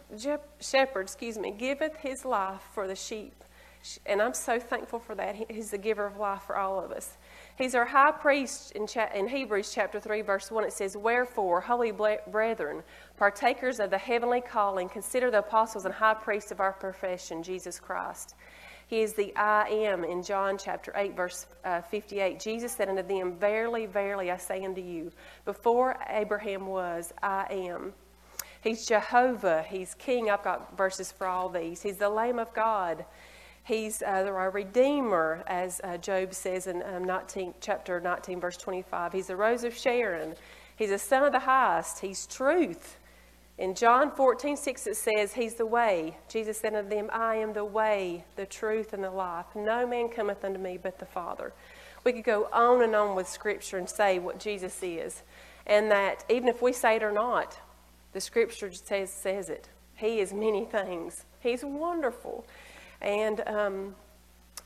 shepherd, 0.59 1.01
excuse 1.01 1.37
me, 1.37 1.51
giveth 1.51 1.95
his 1.97 2.25
life 2.25 2.61
for 2.73 2.87
the 2.87 2.95
sheep. 2.95 3.43
And 4.05 4.21
I'm 4.21 4.33
so 4.33 4.59
thankful 4.59 4.99
for 4.99 5.15
that. 5.15 5.35
He's 5.49 5.71
the 5.71 5.77
giver 5.77 6.05
of 6.05 6.17
life 6.17 6.41
for 6.41 6.57
all 6.57 6.83
of 6.83 6.91
us. 6.91 7.17
He's 7.57 7.75
our 7.75 7.85
high 7.85 8.11
priest 8.11 8.73
in, 8.73 8.87
cha- 8.87 9.09
in 9.15 9.27
Hebrews 9.29 9.71
chapter 9.73 10.01
3, 10.01 10.21
verse 10.21 10.51
1. 10.51 10.65
It 10.65 10.73
says, 10.73 10.97
Wherefore, 10.97 11.61
holy 11.61 11.91
brethren, 11.91 12.83
partakers 13.19 13.81
of 13.81 13.89
the 13.89 13.98
heavenly 13.98 14.39
calling, 14.39 14.88
consider 14.88 15.30
the 15.30 15.39
apostles 15.39 15.83
and 15.83 15.94
high 15.94 16.13
priests 16.13 16.51
of 16.51 16.62
our 16.62 16.71
profession, 16.71 17.44
Jesus 17.44 17.77
Christ. 17.77 18.33
He 18.88 19.01
is 19.01 19.13
the 19.13 19.36
I 19.36 19.68
am 19.68 20.06
in 20.06 20.24
John 20.24 20.57
chapter 20.57 20.94
8, 20.95 21.16
verse 21.18 21.45
uh, 21.66 21.81
58. 21.81 22.39
Jesus 22.39 22.71
said 22.71 22.88
unto 22.88 23.04
them, 23.04 23.33
Verily, 23.33 23.86
verily, 23.86 24.31
I 24.31 24.38
say 24.38 24.63
unto 24.63 24.81
you, 24.81 25.12
before 25.44 25.98
Abraham 26.07 26.66
was, 26.66 27.13
I 27.21 27.45
am. 27.51 27.94
He's 28.62 28.86
Jehovah. 28.86 29.66
He's 29.69 29.94
King. 29.95 30.30
I've 30.30 30.44
got 30.44 30.77
verses 30.77 31.12
for 31.12 31.27
all 31.27 31.50
these. 31.50 31.81
He's 31.81 31.98
the 31.98 32.10
Lamb 32.10 32.39
of 32.39 32.54
God. 32.54 33.06
He's 33.63 34.01
uh, 34.01 34.31
our 34.33 34.50
Redeemer, 34.50 35.44
as 35.45 35.81
uh, 35.83 35.98
Job 35.98 36.33
says 36.33 36.68
in 36.68 36.81
um, 36.83 37.04
19, 37.04 37.54
chapter 37.60 38.00
19, 38.00 38.39
verse 38.39 38.57
25. 38.57 39.12
He's 39.12 39.27
the 39.27 39.36
Rose 39.36 39.66
of 39.66 39.77
Sharon. 39.77 40.36
He's 40.77 40.89
the 40.89 40.98
Son 40.98 41.24
of 41.24 41.33
the 41.33 41.39
Highest. 41.39 42.00
He's 42.00 42.25
truth. 42.25 42.98
In 43.59 43.75
John 43.75 44.09
14, 44.09 44.56
6, 44.56 44.88
it 44.88 44.95
says, 44.95 45.33
He's 45.33 45.56
the 45.56 45.65
way. 45.65 46.17
Jesus 46.29 46.57
said 46.57 46.73
unto 46.73 46.89
them, 46.89 47.09
I 47.11 47.35
am 47.35 47.51
the 47.51 47.65
way, 47.65 48.23
the 48.38 48.45
truth, 48.45 48.94
and 48.94 49.03
the 49.03 49.11
life. 49.11 49.47
No 49.53 49.85
man 49.85 50.07
cometh 50.07 50.45
unto 50.45 50.57
me 50.57 50.79
but 50.81 50.97
the 50.97 51.06
Father. 51.06 51.51
We 52.06 52.13
could 52.13 52.23
go 52.23 52.47
on 52.53 52.81
and 52.81 52.95
on 52.95 53.17
with 53.17 53.27
Scripture 53.27 53.77
and 53.77 53.89
say 53.89 54.17
what 54.17 54.39
Jesus 54.39 54.81
is. 54.81 55.23
And 55.67 55.91
that 55.91 56.23
even 56.29 56.47
if 56.47 56.61
we 56.61 56.71
say 56.71 56.95
it 56.95 57.03
or 57.03 57.11
not, 57.11 57.59
the 58.13 58.21
Scripture 58.21 58.71
says, 58.71 59.11
says 59.11 59.50
it. 59.50 59.67
He 59.95 60.21
is 60.21 60.31
many 60.31 60.63
things. 60.63 61.25
He's 61.41 61.65
wonderful. 61.65 62.47
And 63.01 63.41
um, 63.45 63.95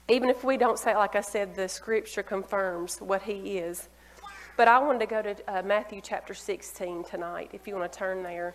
even 0.07 0.29
if 0.29 0.43
we 0.43 0.55
don't 0.55 0.77
say 0.77 0.91
it, 0.91 0.97
like 0.97 1.15
I 1.15 1.21
said, 1.21 1.55
the 1.55 1.67
Scripture 1.67 2.21
confirms 2.21 2.99
what 2.99 3.23
He 3.23 3.57
is. 3.57 3.89
But 4.55 4.67
I 4.67 4.77
wanted 4.77 4.99
to 4.99 5.05
go 5.07 5.21
to 5.23 5.35
uh, 5.47 5.63
Matthew 5.63 5.99
chapter 5.99 6.35
16 6.35 7.05
tonight, 7.05 7.49
if 7.53 7.67
you 7.67 7.75
want 7.75 7.91
to 7.91 7.97
turn 7.97 8.21
there. 8.21 8.53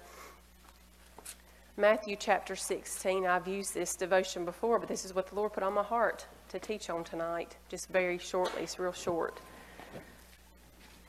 Matthew 1.79 2.17
chapter 2.19 2.57
16. 2.57 3.25
I've 3.25 3.47
used 3.47 3.73
this 3.73 3.95
devotion 3.95 4.45
before, 4.45 4.81
but 4.81 4.89
this 4.89 5.05
is 5.05 5.15
what 5.15 5.29
the 5.29 5.37
Lord 5.37 5.53
put 5.53 5.63
on 5.63 5.75
my 5.75 5.85
heart 5.85 6.27
to 6.49 6.59
teach 6.59 6.91
on 6.91 7.05
tonight, 7.05 7.55
just 7.69 7.89
very 7.89 8.19
shortly. 8.19 8.65
It's 8.65 8.81
real 8.81 8.91
short. 8.91 9.39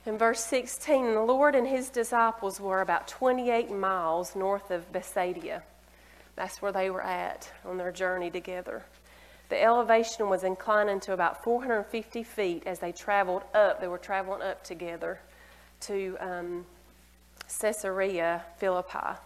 In 0.06 0.20
verse 0.20 0.42
16, 0.42 1.16
the 1.16 1.22
Lord 1.22 1.56
and 1.56 1.68
his 1.68 1.90
disciples 1.90 2.62
were 2.62 2.82
about 2.82 3.08
28 3.08 3.72
miles 3.72 4.36
north 4.36 4.70
of 4.70 4.92
Bethsaida. 4.92 5.64
That's 6.36 6.62
where 6.62 6.72
they 6.72 6.92
were 6.92 7.02
at 7.04 7.52
on 7.66 7.78
their 7.78 7.92
journey 7.92 8.30
together. 8.30 8.84
The 9.50 9.60
elevation 9.60 10.30
was 10.30 10.44
inclining 10.44 11.00
to 11.00 11.14
about 11.14 11.44
450 11.44 12.22
feet 12.22 12.68
as 12.68 12.78
they 12.78 12.92
traveled 12.92 13.42
up. 13.56 13.82
They 13.82 13.88
were 13.88 13.98
traveling 13.98 14.44
up 14.44 14.64
together 14.64 15.20
to 15.82 16.16
um, 16.20 16.66
Caesarea 17.60 18.44
Philippi 18.60 19.18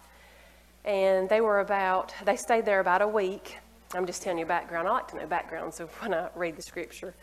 and 0.86 1.30
they 1.30 1.42
were 1.42 1.60
about, 1.60 2.14
they 2.26 2.36
stayed 2.36 2.66
there 2.66 2.80
about 2.80 3.02
a 3.02 3.08
week. 3.08 3.58
I'm 3.94 4.06
just 4.06 4.22
telling 4.22 4.40
you 4.40 4.46
background. 4.46 4.88
I 4.88 4.92
like 4.92 5.08
to 5.10 5.18
know 5.18 5.28
background, 5.28 5.74
so 5.74 5.88
when 6.00 6.14
I 6.14 6.30
read 6.36 6.56
the 6.56 6.62
scripture. 6.62 7.14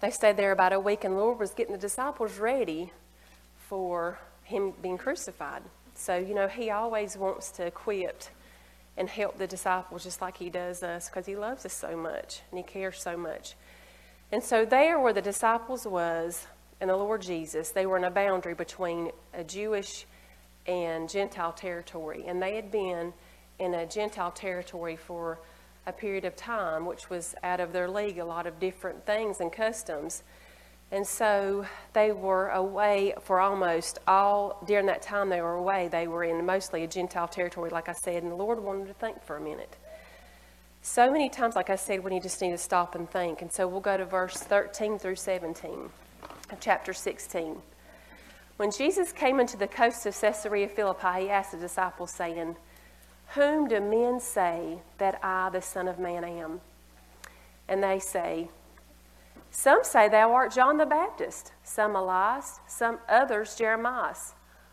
They 0.00 0.10
stayed 0.10 0.36
there 0.36 0.52
about 0.52 0.72
a 0.72 0.78
week, 0.78 1.04
and 1.04 1.14
the 1.14 1.18
Lord 1.18 1.40
was 1.40 1.50
getting 1.50 1.72
the 1.72 1.78
disciples 1.78 2.38
ready 2.38 2.92
for 3.68 4.18
him 4.44 4.72
being 4.80 4.96
crucified. 4.96 5.62
So, 5.94 6.16
you 6.16 6.34
know, 6.34 6.46
he 6.46 6.70
always 6.70 7.16
wants 7.16 7.50
to 7.52 7.66
equip 7.66 8.22
and 8.96 9.08
help 9.08 9.38
the 9.38 9.46
disciples 9.46 10.04
just 10.04 10.20
like 10.20 10.36
he 10.36 10.50
does 10.50 10.82
us 10.82 11.08
because 11.08 11.26
he 11.26 11.36
loves 11.36 11.66
us 11.66 11.72
so 11.72 11.96
much 11.96 12.42
and 12.50 12.58
he 12.58 12.62
cares 12.62 13.00
so 13.00 13.16
much. 13.16 13.54
And 14.30 14.42
so, 14.42 14.64
there 14.64 15.00
where 15.00 15.12
the 15.12 15.22
disciples 15.22 15.86
was 15.86 16.46
and 16.80 16.88
the 16.88 16.96
Lord 16.96 17.22
Jesus, 17.22 17.70
they 17.70 17.86
were 17.86 17.96
in 17.96 18.04
a 18.04 18.10
boundary 18.10 18.54
between 18.54 19.10
a 19.34 19.42
Jewish 19.42 20.06
and 20.68 21.08
Gentile 21.08 21.52
territory. 21.52 22.24
And 22.28 22.40
they 22.40 22.54
had 22.54 22.70
been 22.70 23.12
in 23.58 23.74
a 23.74 23.86
Gentile 23.86 24.30
territory 24.30 24.94
for 24.94 25.38
a 25.86 25.92
period 25.92 26.24
of 26.24 26.36
time, 26.36 26.84
which 26.86 27.10
was 27.10 27.34
out 27.42 27.58
of 27.58 27.72
their 27.72 27.88
league, 27.88 28.18
a 28.18 28.24
lot 28.24 28.46
of 28.46 28.60
different 28.60 29.04
things 29.06 29.40
and 29.40 29.50
customs. 29.50 30.22
And 30.90 31.06
so 31.06 31.66
they 31.92 32.12
were 32.12 32.48
away 32.50 33.14
for 33.22 33.40
almost 33.40 33.98
all, 34.06 34.62
during 34.66 34.86
that 34.86 35.02
time 35.02 35.28
they 35.28 35.40
were 35.40 35.54
away, 35.54 35.88
they 35.88 36.06
were 36.06 36.24
in 36.24 36.44
mostly 36.46 36.84
a 36.84 36.86
Gentile 36.86 37.28
territory, 37.28 37.70
like 37.70 37.88
I 37.88 37.92
said, 37.92 38.22
and 38.22 38.30
the 38.30 38.36
Lord 38.36 38.62
wanted 38.62 38.86
to 38.88 38.94
think 38.94 39.22
for 39.24 39.36
a 39.36 39.40
minute. 39.40 39.76
So 40.80 41.10
many 41.10 41.28
times, 41.28 41.56
like 41.56 41.70
I 41.70 41.76
said, 41.76 42.04
we 42.04 42.18
just 42.20 42.40
need 42.40 42.52
to 42.52 42.58
stop 42.58 42.94
and 42.94 43.10
think. 43.10 43.42
And 43.42 43.52
so 43.52 43.66
we'll 43.66 43.80
go 43.80 43.96
to 43.96 44.04
verse 44.04 44.36
13 44.36 44.98
through 44.98 45.16
17 45.16 45.90
of 46.50 46.60
chapter 46.60 46.92
16. 46.92 47.56
When 48.58 48.72
Jesus 48.72 49.12
came 49.12 49.38
into 49.38 49.56
the 49.56 49.68
coast 49.68 50.04
of 50.04 50.20
Caesarea 50.20 50.66
Philippi, 50.66 51.20
he 51.20 51.30
asked 51.30 51.52
the 51.52 51.58
disciples, 51.58 52.10
saying, 52.10 52.56
Whom 53.36 53.68
do 53.68 53.80
men 53.80 54.18
say 54.18 54.80
that 54.98 55.20
I, 55.22 55.48
the 55.50 55.62
Son 55.62 55.86
of 55.86 56.00
Man, 56.00 56.24
am? 56.24 56.60
And 57.68 57.84
they 57.84 58.00
say, 58.00 58.48
Some 59.52 59.84
say 59.84 60.08
thou 60.08 60.32
art 60.32 60.52
John 60.52 60.76
the 60.76 60.86
Baptist, 60.86 61.52
some 61.62 61.94
Elias, 61.94 62.58
some 62.66 62.98
others 63.08 63.54
Jeremiah, 63.54 64.16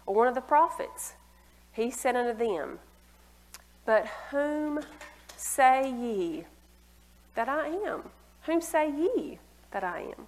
or 0.08 0.16
one 0.16 0.28
of 0.28 0.34
the 0.34 0.42
prophets. 0.42 1.14
He 1.72 1.92
said 1.92 2.16
unto 2.16 2.36
them, 2.36 2.80
But 3.86 4.08
whom 4.32 4.80
say 5.38 5.92
ye 5.92 6.46
that 7.36 7.48
I 7.48 7.68
am? 7.68 8.10
Whom 8.48 8.62
say 8.62 8.90
ye 8.90 9.38
that 9.70 9.84
I 9.84 10.00
am? 10.18 10.26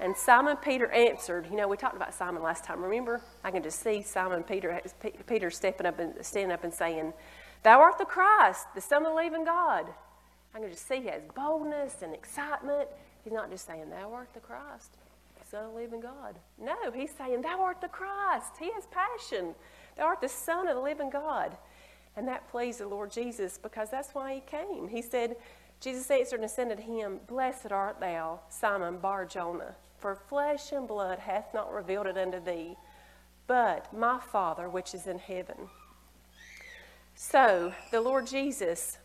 And 0.00 0.16
Simon 0.16 0.56
Peter 0.56 0.90
answered, 0.90 1.46
you 1.50 1.56
know, 1.56 1.68
we 1.68 1.76
talked 1.76 1.96
about 1.96 2.12
Simon 2.14 2.42
last 2.42 2.64
time. 2.64 2.82
Remember? 2.82 3.20
I 3.44 3.50
can 3.50 3.62
just 3.62 3.82
see 3.82 4.02
Simon 4.02 4.42
Peter, 4.42 4.80
Peter 5.26 5.50
stepping 5.50 5.86
up 5.86 5.98
and 5.98 6.14
standing 6.24 6.52
up 6.52 6.64
and 6.64 6.74
saying, 6.74 7.12
Thou 7.62 7.78
art 7.78 7.98
the 7.98 8.04
Christ, 8.04 8.66
the 8.74 8.80
Son 8.80 9.04
of 9.06 9.12
the 9.12 9.14
living 9.14 9.44
God. 9.44 9.86
I 10.54 10.58
can 10.58 10.70
just 10.70 10.86
see 10.86 11.00
he 11.00 11.06
has 11.06 11.22
boldness 11.34 12.02
and 12.02 12.14
excitement. 12.14 12.88
He's 13.22 13.32
not 13.32 13.50
just 13.50 13.66
saying, 13.66 13.90
Thou 13.90 14.12
art 14.12 14.28
the 14.34 14.40
Christ, 14.40 14.96
the 15.40 15.46
Son 15.48 15.66
of 15.66 15.72
the 15.72 15.78
living 15.78 16.00
God. 16.00 16.36
No, 16.60 16.90
he's 16.92 17.12
saying, 17.12 17.42
Thou 17.42 17.62
art 17.62 17.80
the 17.80 17.88
Christ. 17.88 18.52
He 18.58 18.70
has 18.72 18.86
passion. 18.86 19.54
Thou 19.96 20.04
art 20.04 20.20
the 20.20 20.28
Son 20.28 20.66
of 20.66 20.74
the 20.74 20.82
living 20.82 21.10
God. 21.10 21.56
And 22.16 22.28
that 22.28 22.50
pleased 22.50 22.80
the 22.80 22.88
Lord 22.88 23.10
Jesus 23.10 23.56
because 23.56 23.88
that's 23.90 24.14
why 24.14 24.34
he 24.34 24.40
came. 24.40 24.88
He 24.88 25.00
said, 25.00 25.36
Jesus 25.82 26.08
answered 26.12 26.40
and 26.40 26.50
said 26.50 26.70
unto 26.70 26.80
him, 26.80 27.18
Blessed 27.26 27.72
art 27.72 27.98
thou, 27.98 28.38
Simon 28.48 28.98
Bar 28.98 29.26
Jonah, 29.26 29.74
for 29.98 30.14
flesh 30.14 30.70
and 30.70 30.86
blood 30.86 31.18
hath 31.18 31.52
not 31.52 31.72
revealed 31.72 32.06
it 32.06 32.16
unto 32.16 32.38
thee, 32.38 32.76
but 33.48 33.92
my 33.92 34.20
Father 34.20 34.68
which 34.68 34.94
is 34.94 35.08
in 35.08 35.18
heaven. 35.18 35.56
So, 37.16 37.74
the 37.90 38.00
Lord 38.00 38.28
Jesus, 38.28 38.98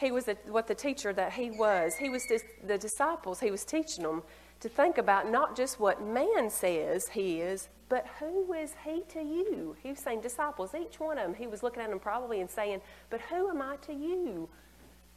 he 0.00 0.10
was 0.10 0.28
what 0.48 0.66
the 0.66 0.74
teacher 0.74 1.12
that 1.12 1.34
he 1.34 1.52
was. 1.52 1.94
He 1.94 2.08
was 2.08 2.26
the 2.66 2.76
disciples, 2.76 3.38
he 3.38 3.52
was 3.52 3.64
teaching 3.64 4.02
them 4.02 4.24
to 4.58 4.68
think 4.68 4.98
about 4.98 5.30
not 5.30 5.56
just 5.56 5.78
what 5.78 6.04
man 6.04 6.50
says 6.50 7.06
he 7.08 7.40
is, 7.40 7.68
but 7.88 8.04
who 8.18 8.52
is 8.52 8.74
he 8.84 9.04
to 9.10 9.22
you? 9.22 9.76
He 9.80 9.90
was 9.90 10.00
saying, 10.00 10.22
disciples, 10.22 10.74
each 10.74 10.98
one 10.98 11.18
of 11.18 11.24
them, 11.24 11.34
he 11.34 11.46
was 11.46 11.62
looking 11.62 11.82
at 11.82 11.88
them 11.88 12.00
probably 12.00 12.40
and 12.40 12.50
saying, 12.50 12.80
But 13.10 13.20
who 13.22 13.48
am 13.48 13.62
I 13.62 13.76
to 13.86 13.92
you? 13.92 14.48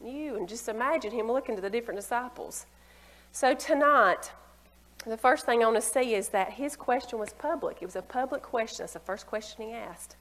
You. 0.01 0.35
And 0.35 0.47
just 0.47 0.69
imagine 0.69 1.11
him 1.11 1.31
looking 1.31 1.55
to 1.55 1.61
the 1.61 1.69
different 1.69 1.99
disciples. 1.99 2.65
So 3.31 3.53
tonight, 3.53 4.31
the 5.05 5.17
first 5.17 5.45
thing 5.45 5.61
I 5.61 5.65
want 5.65 5.77
to 5.77 5.81
see 5.81 6.13
is 6.13 6.29
that 6.29 6.51
his 6.51 6.75
question 6.75 7.19
was 7.19 7.33
public. 7.33 7.77
It 7.81 7.85
was 7.85 7.95
a 7.95 8.01
public 8.01 8.41
question. 8.41 8.83
That's 8.83 8.93
the 8.93 8.99
first 8.99 9.27
question 9.27 9.67
he 9.67 9.73
asked. 9.73 10.15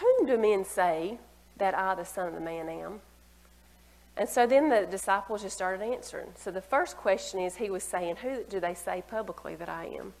Whom 0.00 0.26
do 0.26 0.38
men 0.38 0.64
say 0.64 1.18
that 1.56 1.76
I, 1.76 1.94
the 1.94 2.04
Son 2.04 2.28
of 2.28 2.34
the 2.34 2.40
Man, 2.40 2.68
am? 2.68 3.00
And 4.16 4.28
so 4.28 4.46
then 4.46 4.70
the 4.70 4.86
disciples 4.86 5.42
just 5.42 5.54
started 5.54 5.82
answering. 5.82 6.28
So 6.36 6.50
the 6.50 6.62
first 6.62 6.96
question 6.96 7.40
is 7.40 7.56
he 7.56 7.70
was 7.70 7.82
saying, 7.82 8.16
Who 8.16 8.44
do 8.48 8.60
they 8.60 8.74
say 8.74 9.02
publicly 9.08 9.54
that 9.56 9.68
I 9.68 9.86
am? 9.86 10.14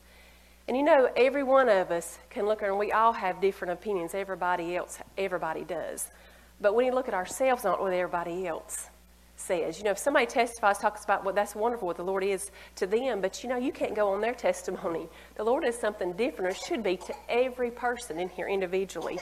And 0.68 0.76
you 0.76 0.82
know, 0.82 1.08
every 1.16 1.42
one 1.42 1.68
of 1.68 1.90
us 1.90 2.18
can 2.28 2.46
look 2.46 2.60
and 2.60 2.76
we 2.78 2.92
all 2.92 3.12
have 3.12 3.40
different 3.40 3.72
opinions. 3.72 4.14
Everybody 4.14 4.76
else, 4.76 4.98
everybody 5.16 5.64
does. 5.64 6.10
But 6.60 6.74
when 6.74 6.86
you 6.86 6.92
look 6.92 7.08
at 7.08 7.14
ourselves, 7.14 7.64
not 7.64 7.80
what 7.80 7.92
everybody 7.92 8.46
else 8.46 8.88
says. 9.36 9.78
You 9.78 9.84
know, 9.84 9.90
if 9.90 9.98
somebody 9.98 10.26
testifies, 10.26 10.78
talks 10.78 11.04
about 11.04 11.24
well, 11.24 11.34
that's 11.34 11.54
wonderful 11.54 11.86
what 11.86 11.96
the 11.96 12.04
Lord 12.04 12.24
is 12.24 12.50
to 12.76 12.86
them, 12.86 13.20
but 13.20 13.42
you 13.42 13.48
know, 13.48 13.56
you 13.56 13.72
can't 13.72 13.94
go 13.94 14.08
on 14.08 14.20
their 14.20 14.34
testimony. 14.34 15.08
The 15.36 15.44
Lord 15.44 15.64
is 15.64 15.76
something 15.76 16.12
different, 16.14 16.52
or 16.52 16.54
should 16.54 16.82
be 16.82 16.96
to 16.96 17.14
every 17.28 17.70
person 17.70 18.18
in 18.18 18.28
here 18.28 18.48
individually. 18.48 19.18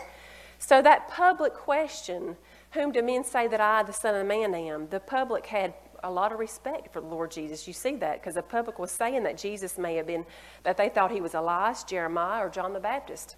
So 0.58 0.80
that 0.82 1.08
public 1.08 1.52
question, 1.52 2.36
whom 2.72 2.92
do 2.92 3.02
men 3.02 3.24
say 3.24 3.48
that 3.48 3.60
I, 3.60 3.82
the 3.82 3.92
Son 3.92 4.14
of 4.14 4.26
Man, 4.26 4.54
am? 4.54 4.88
The 4.88 5.00
public 5.00 5.46
had 5.46 5.74
a 6.02 6.10
lot 6.10 6.32
of 6.32 6.38
respect 6.38 6.92
for 6.92 7.00
the 7.00 7.06
Lord 7.06 7.30
Jesus. 7.30 7.66
You 7.66 7.72
see 7.72 7.96
that 7.96 8.20
because 8.20 8.34
the 8.34 8.42
public 8.42 8.78
was 8.78 8.90
saying 8.90 9.24
that 9.24 9.36
Jesus 9.36 9.78
may 9.78 9.96
have 9.96 10.06
been, 10.06 10.24
that 10.62 10.76
they 10.76 10.88
thought 10.88 11.10
he 11.10 11.20
was 11.20 11.34
Elias, 11.34 11.82
Jeremiah, 11.84 12.46
or 12.46 12.50
John 12.50 12.72
the 12.72 12.80
Baptist. 12.80 13.36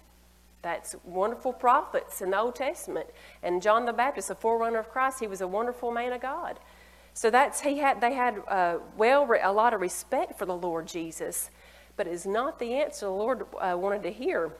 That's 0.61 0.95
wonderful 1.03 1.53
prophets 1.53 2.21
in 2.21 2.31
the 2.31 2.39
Old 2.39 2.55
Testament. 2.55 3.07
And 3.43 3.61
John 3.61 3.85
the 3.85 3.93
Baptist, 3.93 4.29
a 4.29 4.35
forerunner 4.35 4.79
of 4.79 4.89
Christ, 4.89 5.19
he 5.19 5.27
was 5.27 5.41
a 5.41 5.47
wonderful 5.47 5.91
man 5.91 6.13
of 6.13 6.21
God. 6.21 6.59
So 7.13 7.29
that's 7.29 7.61
he 7.61 7.79
had. 7.79 7.99
They 7.99 8.13
had 8.13 8.41
uh, 8.47 8.77
well 8.95 9.27
a 9.41 9.51
lot 9.51 9.73
of 9.73 9.81
respect 9.81 10.37
for 10.37 10.45
the 10.45 10.55
Lord 10.55 10.87
Jesus, 10.87 11.49
but 11.95 12.05
it's 12.05 12.25
not 12.25 12.59
the 12.59 12.75
answer 12.75 13.07
the 13.07 13.11
Lord 13.11 13.45
uh, 13.59 13.75
wanted 13.77 14.03
to 14.03 14.11
hear. 14.11 14.51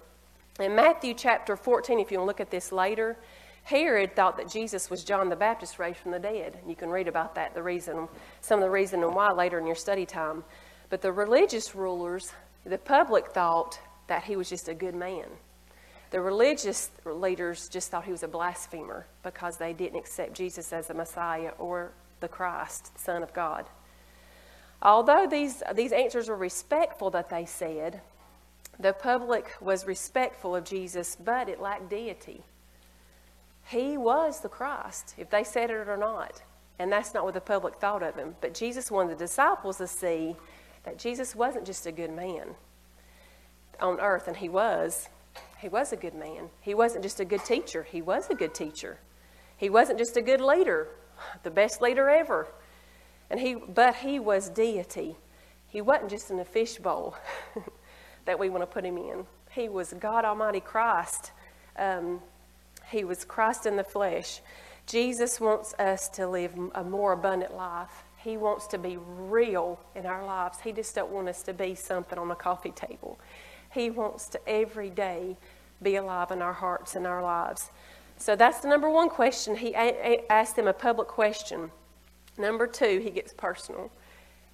In 0.59 0.75
Matthew 0.75 1.13
chapter 1.13 1.55
14, 1.55 1.99
if 1.99 2.11
you 2.11 2.19
look 2.21 2.39
at 2.39 2.49
this 2.49 2.71
later, 2.71 3.15
Herod 3.61 4.15
thought 4.15 4.37
that 4.37 4.49
Jesus 4.49 4.89
was 4.89 5.03
John 5.03 5.29
the 5.29 5.35
Baptist 5.35 5.77
raised 5.77 5.97
from 5.97 6.11
the 6.11 6.19
dead. 6.19 6.57
You 6.65 6.75
can 6.75 6.89
read 6.89 7.07
about 7.07 7.35
that, 7.35 7.53
the 7.53 7.61
reason, 7.61 8.07
some 8.41 8.57
of 8.59 8.63
the 8.63 8.71
reason 8.71 9.03
and 9.03 9.13
why 9.13 9.31
later 9.31 9.59
in 9.59 9.67
your 9.67 9.75
study 9.75 10.05
time. 10.05 10.43
But 10.89 11.01
the 11.01 11.11
religious 11.11 11.75
rulers, 11.75 12.33
the 12.65 12.77
public 12.79 13.27
thought 13.27 13.77
that 14.07 14.23
he 14.23 14.35
was 14.35 14.49
just 14.49 14.67
a 14.67 14.73
good 14.73 14.95
man. 14.95 15.25
The 16.11 16.21
religious 16.21 16.89
leaders 17.05 17.67
just 17.67 17.91
thought 17.91 18.05
he 18.05 18.11
was 18.11 18.23
a 18.23 18.27
blasphemer 18.27 19.05
because 19.23 19.57
they 19.57 19.73
didn't 19.73 19.99
accept 19.99 20.33
Jesus 20.33 20.71
as 20.71 20.87
the 20.87 20.93
Messiah 20.93 21.51
or 21.59 21.91
the 22.19 22.27
Christ, 22.27 22.97
Son 22.97 23.23
of 23.23 23.33
God. 23.33 23.65
Although 24.81 25.27
these, 25.27 25.63
these 25.75 25.91
answers 25.91 26.29
were 26.29 26.35
respectful 26.35 27.09
that 27.11 27.29
they 27.29 27.45
said, 27.45 28.01
the 28.79 28.93
public 28.93 29.51
was 29.59 29.87
respectful 29.87 30.55
of 30.55 30.63
Jesus, 30.63 31.17
but 31.23 31.49
it 31.49 31.59
lacked 31.59 31.89
deity. 31.89 32.43
He 33.65 33.97
was 33.97 34.39
the 34.39 34.49
Christ, 34.49 35.15
if 35.17 35.29
they 35.29 35.43
said 35.43 35.71
it 35.71 35.89
or 35.89 35.97
not. 35.97 36.41
And 36.79 36.91
that's 36.91 37.13
not 37.13 37.23
what 37.23 37.33
the 37.33 37.41
public 37.41 37.75
thought 37.75 38.03
of 38.03 38.15
him. 38.15 38.35
But 38.39 38.53
Jesus 38.53 38.91
wanted 38.91 39.17
the 39.17 39.25
disciples 39.25 39.77
to 39.77 39.87
see 39.87 40.35
that 40.83 40.99
Jesus 40.99 41.35
wasn't 41.35 41.65
just 41.65 41.87
a 41.87 41.91
good 41.91 42.11
man 42.11 42.55
on 43.81 43.99
earth, 43.99 44.27
and 44.27 44.37
he 44.37 44.47
was. 44.47 45.09
He 45.59 45.69
was 45.69 45.91
a 45.91 45.97
good 45.97 46.13
man. 46.13 46.49
He 46.61 46.73
wasn't 46.73 47.03
just 47.03 47.19
a 47.19 47.25
good 47.25 47.43
teacher, 47.43 47.83
he 47.83 48.01
was 48.01 48.29
a 48.29 48.35
good 48.35 48.53
teacher. 48.53 48.99
He 49.55 49.71
wasn't 49.71 49.97
just 49.97 50.15
a 50.15 50.21
good 50.21 50.39
leader, 50.39 50.87
the 51.41 51.49
best 51.49 51.81
leader 51.81 52.09
ever. 52.09 52.47
And 53.29 53.39
he, 53.39 53.55
but 53.55 53.95
he 53.95 54.19
was 54.19 54.49
deity. 54.49 55.15
He 55.67 55.81
wasn't 55.81 56.11
just 56.11 56.29
in 56.29 56.39
a 56.39 56.45
fishbowl 56.45 57.17
that 58.25 58.37
we 58.37 58.49
want 58.49 58.61
to 58.61 58.67
put 58.67 58.85
him 58.85 58.97
in. 58.97 59.25
He 59.49 59.67
was 59.67 59.93
God 59.99 60.25
Almighty 60.25 60.59
Christ. 60.59 61.31
Um, 61.77 62.21
he 62.89 63.03
was 63.03 63.25
Christ 63.25 63.65
in 63.65 63.75
the 63.75 63.83
flesh. 63.83 64.41
Jesus 64.85 65.41
wants 65.41 65.73
us 65.73 66.07
to 66.09 66.27
live 66.27 66.53
a 66.75 66.83
more 66.83 67.13
abundant 67.13 67.55
life. 67.55 68.05
He 68.17 68.37
wants 68.37 68.67
to 68.67 68.77
be 68.77 68.97
real 68.97 69.79
in 69.95 70.05
our 70.05 70.25
lives. 70.25 70.59
He 70.61 70.71
just 70.71 70.95
don't 70.95 71.11
want 71.11 71.27
us 71.27 71.43
to 71.43 71.53
be 71.53 71.75
something 71.75 72.17
on 72.17 72.31
a 72.31 72.35
coffee 72.35 72.71
table. 72.71 73.19
He 73.71 73.89
wants 73.89 74.27
to 74.29 74.49
every 74.49 74.89
day 74.89 75.37
be 75.81 75.95
alive 75.95 76.31
in 76.31 76.41
our 76.41 76.53
hearts 76.53 76.95
and 76.95 77.05
our 77.05 77.21
lives. 77.21 77.69
So 78.17 78.35
that's 78.35 78.59
the 78.59 78.67
number 78.67 78.89
one 78.89 79.09
question. 79.09 79.55
He 79.55 79.75
asked 79.75 80.55
them 80.55 80.67
a 80.67 80.73
public 80.73 81.07
question. 81.07 81.71
Number 82.37 82.67
two, 82.67 82.99
he 83.03 83.11
gets 83.11 83.33
personal. 83.33 83.91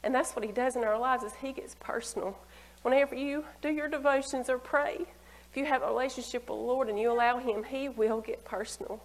And 0.04 0.14
that's 0.14 0.36
what 0.36 0.44
he 0.44 0.52
does 0.52 0.76
in 0.76 0.84
our 0.84 1.00
lives 1.00 1.24
is 1.24 1.34
he 1.42 1.54
gets 1.54 1.76
personal. 1.80 2.38
Whenever 2.82 3.16
you 3.16 3.46
do 3.62 3.70
your 3.70 3.88
devotions 3.88 4.50
or 4.50 4.58
pray, 4.58 5.06
if 5.54 5.58
you 5.58 5.66
have 5.66 5.84
a 5.84 5.86
relationship 5.86 6.42
with 6.42 6.48
the 6.48 6.54
Lord 6.66 6.90
and 6.90 7.00
you 7.00 7.12
allow 7.12 7.38
Him, 7.38 7.64
He 7.64 7.88
will 7.88 8.22
get 8.22 8.44
personal 8.44 9.00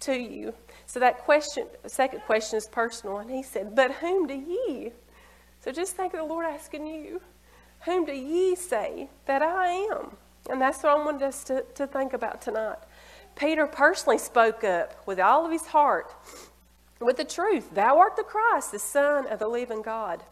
to 0.00 0.14
you. 0.14 0.52
So 0.84 1.00
that 1.00 1.20
question, 1.20 1.66
second 1.86 2.20
question 2.20 2.58
is 2.58 2.66
personal. 2.66 3.18
And 3.18 3.30
He 3.30 3.42
said, 3.42 3.74
But 3.74 3.90
whom 3.90 4.26
do 4.26 4.34
ye? 4.34 4.92
So 5.62 5.72
just 5.72 5.96
think 5.96 6.12
of 6.12 6.20
the 6.20 6.26
Lord 6.26 6.44
asking 6.44 6.86
you, 6.86 7.22
Whom 7.84 8.04
do 8.04 8.12
ye 8.12 8.54
say 8.54 9.08
that 9.26 9.42
I 9.42 9.68
am? 9.68 10.16
And 10.50 10.60
that's 10.60 10.82
what 10.82 10.92
I 10.92 11.04
wanted 11.04 11.22
us 11.22 11.44
to, 11.44 11.64
to 11.74 11.86
think 11.86 12.12
about 12.12 12.42
tonight. 12.42 12.78
Peter 13.36 13.66
personally 13.66 14.18
spoke 14.18 14.62
up 14.64 15.06
with 15.06 15.18
all 15.18 15.44
of 15.44 15.52
his 15.52 15.66
heart 15.66 16.12
with 17.00 17.16
the 17.16 17.24
truth 17.24 17.74
Thou 17.74 17.98
art 17.98 18.16
the 18.16 18.22
Christ, 18.22 18.72
the 18.72 18.78
Son 18.78 19.26
of 19.26 19.38
the 19.38 19.48
living 19.48 19.82
God. 19.82 20.22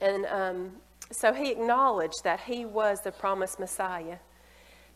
And 0.00 0.26
um, 0.26 0.72
so 1.10 1.32
he 1.32 1.50
acknowledged 1.50 2.24
that 2.24 2.40
he 2.40 2.64
was 2.64 3.00
the 3.02 3.12
promised 3.12 3.58
Messiah 3.58 4.18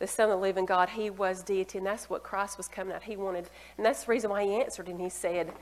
the 0.03 0.09
Son 0.09 0.31
of 0.31 0.31
the 0.31 0.43
living 0.43 0.67
God, 0.67 0.89
he 0.89 1.11
was 1.11 1.45
deity, 1.45 1.79
and 1.79 1.87
that's 1.87 2.11
what 2.11 2.25
Christ 2.25 2.57
was 2.57 2.67
coming 2.67 2.93
at. 2.93 3.05
He 3.05 3.17
wanted, 3.17 3.49
and 3.77 3.87
that's 3.87 4.05
the 4.05 4.11
reason 4.11 4.31
why 4.31 4.43
he 4.43 4.61
answered 4.61 4.89
and 4.89 5.01
he 5.01 5.09
said, 5.09 5.53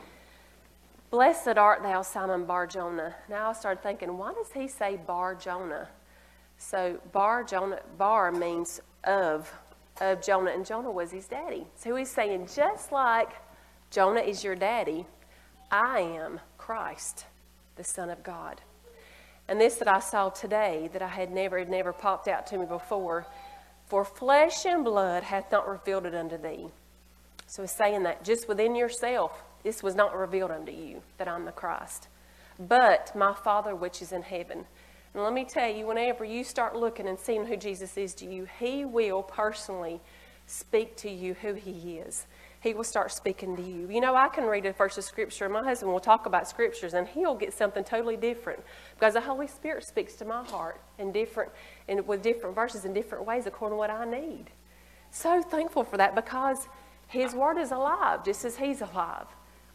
Blessed 1.10 1.58
art 1.58 1.82
thou, 1.82 2.02
Simon 2.02 2.44
Bar 2.44 2.68
Jonah. 2.68 3.16
Now 3.28 3.50
I 3.50 3.52
started 3.52 3.82
thinking, 3.82 4.16
why 4.16 4.32
does 4.32 4.52
he 4.52 4.68
say 4.68 4.96
Bar 4.96 5.34
Jonah? 5.34 5.88
So 6.56 7.00
Bar 7.10 7.42
Jonah, 7.42 7.80
Bar 7.98 8.30
means 8.30 8.80
of, 9.02 9.52
of 10.00 10.22
Jonah, 10.22 10.52
and 10.52 10.64
Jonah 10.64 10.90
was 10.90 11.10
his 11.10 11.26
daddy. 11.26 11.66
So 11.74 11.96
he's 11.96 12.10
saying, 12.10 12.48
just 12.54 12.92
like 12.92 13.30
Jonah 13.90 14.20
is 14.20 14.44
your 14.44 14.54
daddy, 14.54 15.04
I 15.68 16.00
am 16.00 16.38
Christ, 16.58 17.24
the 17.74 17.82
Son 17.82 18.08
of 18.08 18.22
God. 18.22 18.60
And 19.48 19.60
this 19.60 19.76
that 19.76 19.88
I 19.88 19.98
saw 19.98 20.28
today 20.28 20.90
that 20.92 21.02
I 21.02 21.08
had 21.08 21.32
never, 21.32 21.58
had 21.58 21.68
never 21.68 21.92
popped 21.92 22.28
out 22.28 22.46
to 22.48 22.58
me 22.58 22.66
before 22.66 23.26
for 23.86 24.04
flesh 24.04 24.64
and 24.64 24.84
blood 24.84 25.24
hath 25.24 25.50
not 25.50 25.68
revealed 25.68 26.06
it 26.06 26.14
unto 26.14 26.38
thee. 26.38 26.68
So 27.48 27.62
he's 27.62 27.72
saying 27.72 28.04
that 28.04 28.22
just 28.22 28.46
within 28.46 28.76
yourself, 28.76 29.42
this 29.62 29.82
was 29.82 29.94
not 29.94 30.16
revealed 30.16 30.50
unto 30.50 30.72
you, 30.72 31.02
that 31.18 31.28
I'm 31.28 31.44
the 31.44 31.52
Christ. 31.52 32.08
But 32.58 33.14
my 33.14 33.34
Father 33.34 33.74
which 33.74 34.02
is 34.02 34.12
in 34.12 34.22
heaven. 34.22 34.66
And 35.14 35.22
let 35.24 35.32
me 35.32 35.44
tell 35.44 35.70
you, 35.70 35.86
whenever 35.86 36.24
you 36.24 36.44
start 36.44 36.76
looking 36.76 37.08
and 37.08 37.18
seeing 37.18 37.46
who 37.46 37.56
Jesus 37.56 37.96
is 37.96 38.14
to 38.14 38.26
you, 38.26 38.46
He 38.58 38.84
will 38.84 39.22
personally 39.22 40.00
speak 40.46 40.96
to 40.96 41.10
you 41.10 41.34
who 41.34 41.54
He 41.54 41.98
is. 41.98 42.26
He 42.60 42.74
will 42.74 42.84
start 42.84 43.10
speaking 43.10 43.56
to 43.56 43.62
you. 43.62 43.88
You 43.90 44.00
know, 44.00 44.14
I 44.14 44.28
can 44.28 44.44
read 44.44 44.66
a 44.66 44.72
verse 44.72 44.98
of 44.98 45.04
Scripture, 45.04 45.46
and 45.46 45.54
my 45.54 45.64
husband 45.64 45.90
will 45.90 46.00
talk 46.00 46.26
about 46.26 46.46
Scriptures, 46.46 46.92
and 46.92 47.08
he'll 47.08 47.34
get 47.34 47.54
something 47.54 47.82
totally 47.82 48.18
different 48.18 48.62
because 48.94 49.14
the 49.14 49.20
Holy 49.20 49.46
Spirit 49.46 49.84
speaks 49.84 50.14
to 50.16 50.26
my 50.26 50.44
heart 50.44 50.80
in 50.98 51.10
different, 51.10 51.50
and 51.88 52.06
with 52.06 52.22
different 52.22 52.54
verses 52.54 52.84
in 52.84 52.92
different 52.92 53.24
ways 53.24 53.46
according 53.46 53.74
to 53.74 53.78
what 53.78 53.90
I 53.90 54.04
need. 54.04 54.50
So 55.10 55.42
thankful 55.42 55.84
for 55.84 55.96
that 55.96 56.14
because 56.14 56.68
His 57.08 57.34
Word 57.34 57.56
is 57.56 57.72
alive, 57.72 58.24
just 58.24 58.44
as 58.44 58.56
He's 58.56 58.82
alive. 58.82 59.26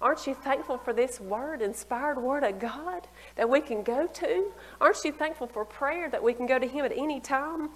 Aren't 0.02 0.28
you 0.28 0.34
thankful 0.34 0.78
for 0.78 0.94
this 0.94 1.20
word, 1.20 1.62
inspired 1.62 2.18
word 2.18 2.44
of 2.44 2.60
God 2.60 3.08
that 3.36 3.50
we 3.50 3.62
can 3.62 3.82
go 3.82 4.08
to? 4.08 4.52
Aren't 4.82 5.04
you 5.04 5.12
thankful 5.12 5.48
for 5.48 5.64
prayer 5.64 6.10
that 6.10 6.22
we 6.22 6.34
can 6.34 6.46
go 6.46 6.60
to 6.60 6.68
Him 6.68 6.86
at 6.86 6.92
any 6.92 7.20
time? 7.20 7.70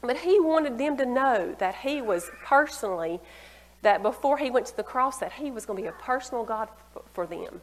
But 0.00 0.18
He 0.18 0.38
wanted 0.38 0.78
them 0.78 0.96
to 0.98 1.06
know 1.06 1.54
that 1.58 1.76
He 1.76 2.00
was 2.00 2.30
personally, 2.44 3.20
that 3.82 4.02
before 4.02 4.38
He 4.38 4.50
went 4.50 4.66
to 4.66 4.76
the 4.76 4.82
cross, 4.84 5.18
that 5.18 5.32
He 5.32 5.50
was 5.50 5.66
going 5.66 5.76
to 5.78 5.82
be 5.82 5.88
a 5.88 6.00
personal 6.00 6.44
God 6.44 6.68
for 7.12 7.26
them. 7.26 7.60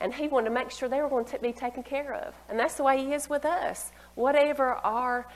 And 0.00 0.14
He 0.14 0.28
wanted 0.28 0.50
to 0.50 0.54
make 0.54 0.70
sure 0.70 0.88
they 0.88 1.02
were 1.02 1.08
going 1.08 1.24
to 1.26 1.38
be 1.40 1.52
taken 1.52 1.82
care 1.82 2.14
of. 2.14 2.34
And 2.48 2.58
that's 2.58 2.74
the 2.74 2.84
way 2.84 3.04
He 3.04 3.14
is 3.14 3.28
with 3.28 3.44
us. 3.44 3.90
Whatever 4.14 4.74
our 4.74 5.26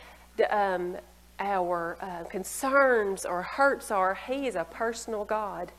um, 0.50 0.96
our 1.38 1.98
uh, 2.00 2.24
concerns 2.24 3.24
or 3.24 3.42
hurts 3.42 3.90
are, 3.90 4.14
He 4.14 4.46
is 4.46 4.54
a 4.54 4.64
personal 4.64 5.24
God. 5.24 5.72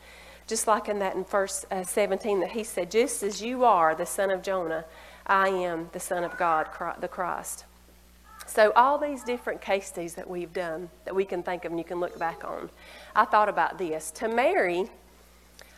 Just 0.48 0.68
like 0.68 0.90
in 0.90 1.00
that 1.00 1.16
in 1.16 1.24
verse 1.24 1.66
uh, 1.72 1.84
17 1.84 2.42
that 2.42 2.52
He 2.52 2.64
said, 2.64 2.92
Just 2.92 3.24
as 3.24 3.42
you 3.42 3.64
are 3.64 3.96
the 3.96 4.06
son 4.06 4.30
of 4.30 4.42
Jonah, 4.42 4.86
I 5.26 5.50
am 5.50 5.90
the 5.94 6.00
Son 6.00 6.24
of 6.24 6.38
God, 6.38 6.68
the 7.00 7.08
Christ. 7.08 7.66
So, 8.46 8.74
all 8.76 8.98
these 8.98 9.24
different 9.24 9.62
case 9.62 9.88
studies 9.88 10.16
that 10.16 10.30
we've 10.30 10.52
done 10.52 10.90
that 11.06 11.16
we 11.16 11.24
can 11.24 11.44
think 11.44 11.64
of 11.64 11.72
and 11.72 11.80
you 11.80 11.86
can 11.86 12.00
look 12.00 12.20
back 12.20 12.44
on, 12.44 12.70
I 13.16 13.26
thought 13.26 13.48
about 13.48 13.78
this. 13.78 14.12
To 14.12 14.28
Mary, 14.28 14.90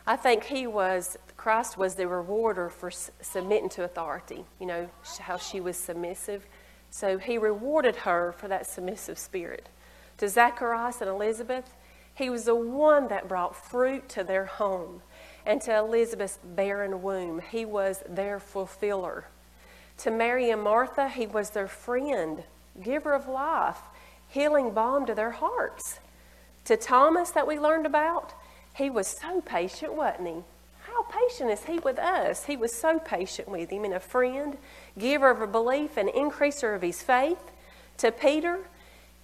I 0.07 0.15
think 0.15 0.45
he 0.45 0.65
was, 0.65 1.17
Christ 1.37 1.77
was 1.77 1.95
the 1.95 2.07
rewarder 2.07 2.69
for 2.69 2.89
submitting 2.89 3.69
to 3.69 3.83
authority. 3.83 4.45
You 4.59 4.65
know, 4.65 4.89
how 5.19 5.37
she 5.37 5.61
was 5.61 5.77
submissive. 5.77 6.47
So, 6.89 7.19
he 7.19 7.37
rewarded 7.37 7.97
her 7.97 8.33
for 8.35 8.47
that 8.47 8.65
submissive 8.65 9.19
spirit. 9.19 9.69
To 10.17 10.27
Zacharias 10.27 11.01
and 11.01 11.09
Elizabeth, 11.09 11.69
he 12.15 12.29
was 12.29 12.45
the 12.45 12.55
one 12.55 13.09
that 13.09 13.27
brought 13.27 13.55
fruit 13.55 14.07
to 14.09 14.23
their 14.23 14.45
home. 14.45 15.01
And 15.45 15.61
to 15.61 15.77
Elizabeth's 15.77 16.39
barren 16.43 17.03
womb, 17.03 17.41
he 17.51 17.65
was 17.65 18.03
their 18.09 18.39
fulfiller. 18.39 19.25
To 19.99 20.11
Mary 20.11 20.49
and 20.49 20.61
Martha, 20.61 21.07
he 21.07 21.27
was 21.27 21.51
their 21.51 21.67
friend, 21.67 22.43
giver 22.81 23.13
of 23.13 23.27
life, 23.27 23.77
healing 24.27 24.71
balm 24.71 25.05
to 25.05 25.13
their 25.13 25.31
hearts. 25.31 25.99
To 26.65 26.75
Thomas, 26.75 27.31
that 27.31 27.47
we 27.47 27.59
learned 27.59 27.85
about, 27.85 28.33
he 28.75 28.89
was 28.89 29.07
so 29.07 29.41
patient, 29.41 29.93
wasn't 29.93 30.27
he? 30.27 30.43
How 30.87 31.03
patient 31.03 31.51
is 31.51 31.65
he 31.65 31.79
with 31.79 31.99
us? 31.99 32.45
He 32.45 32.57
was 32.57 32.73
so 32.73 32.99
patient 32.99 33.47
with 33.47 33.69
him 33.69 33.85
and 33.85 33.93
a 33.93 33.99
friend, 33.99 34.57
giver 34.97 35.29
of 35.29 35.41
a 35.41 35.47
belief, 35.47 35.97
and 35.97 36.09
increaser 36.09 36.75
of 36.75 36.81
his 36.81 37.01
faith. 37.01 37.51
To 37.97 38.11
Peter, 38.11 38.59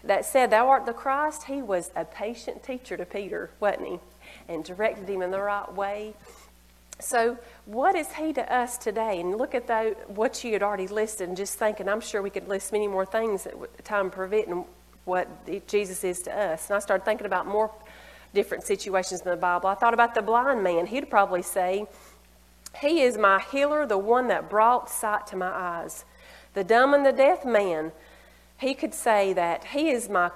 that 0.03 0.25
said, 0.25 0.50
Thou 0.50 0.67
art 0.67 0.86
the 0.86 0.93
Christ, 0.93 1.43
he 1.43 1.62
was 1.62 1.91
a 1.96 2.05
patient 2.05 2.63
teacher 2.63 2.98
to 2.98 3.05
Peter, 3.05 3.51
wasn't 3.60 3.88
he? 3.88 4.00
And 4.48 4.63
directed 4.63 5.10
him 5.10 5.22
in 5.22 5.31
the 5.31 5.41
right 5.41 5.74
way. 5.74 6.13
So, 7.00 7.38
what 7.65 7.96
is 7.96 8.13
he 8.13 8.31
to 8.34 8.53
us 8.53 8.77
today? 8.77 9.20
And 9.20 9.36
look 9.36 9.55
at 9.55 9.65
the, 9.65 9.96
what 10.08 10.43
you 10.43 10.53
had 10.53 10.62
already 10.62 10.88
listed, 10.88 11.27
and 11.27 11.36
just 11.36 11.58
thinking, 11.58 11.89
I'm 11.89 12.01
sure 12.01 12.22
we 12.22 12.29
could 12.29 12.48
list 12.48 12.72
many 12.72 12.88
more 12.88 13.05
things 13.05 13.48
at 13.48 13.55
time 13.84 14.12
preventing 14.12 14.65
what 15.05 15.27
Jesus 15.67 16.03
is 16.03 16.22
to 16.24 16.38
us. 16.38 16.70
And 16.70 16.75
I 16.75 16.79
started 16.79 17.03
thinking 17.03 17.25
about 17.25 17.48
more 17.48 17.72
different 18.34 18.63
situations 18.63 19.22
in 19.22 19.29
the 19.29 19.36
Bible. 19.36 19.67
I 19.67 19.75
thought 19.75 19.93
about 19.93 20.13
the 20.13 20.22
blind 20.22 20.63
man. 20.63 20.86
He'd 20.86 21.10
probably 21.10 21.41
say, 21.41 21.86
He 22.79 23.01
is 23.01 23.17
my 23.17 23.41
healer, 23.51 23.86
the 23.86 23.98
one 23.98 24.27
that 24.27 24.50
brought 24.50 24.89
sight 24.89 25.25
to 25.27 25.36
my 25.36 25.50
eyes. 25.50 26.05
The 26.53 26.63
dumb 26.63 26.93
and 26.93 27.05
the 27.05 27.13
deaf 27.13 27.46
man, 27.46 27.91
he 28.62 28.75
could 28.75 28.94
say 28.94 29.34
that 29.34 29.65
He 29.65 29.89
is 29.89 30.08
my 30.08 30.30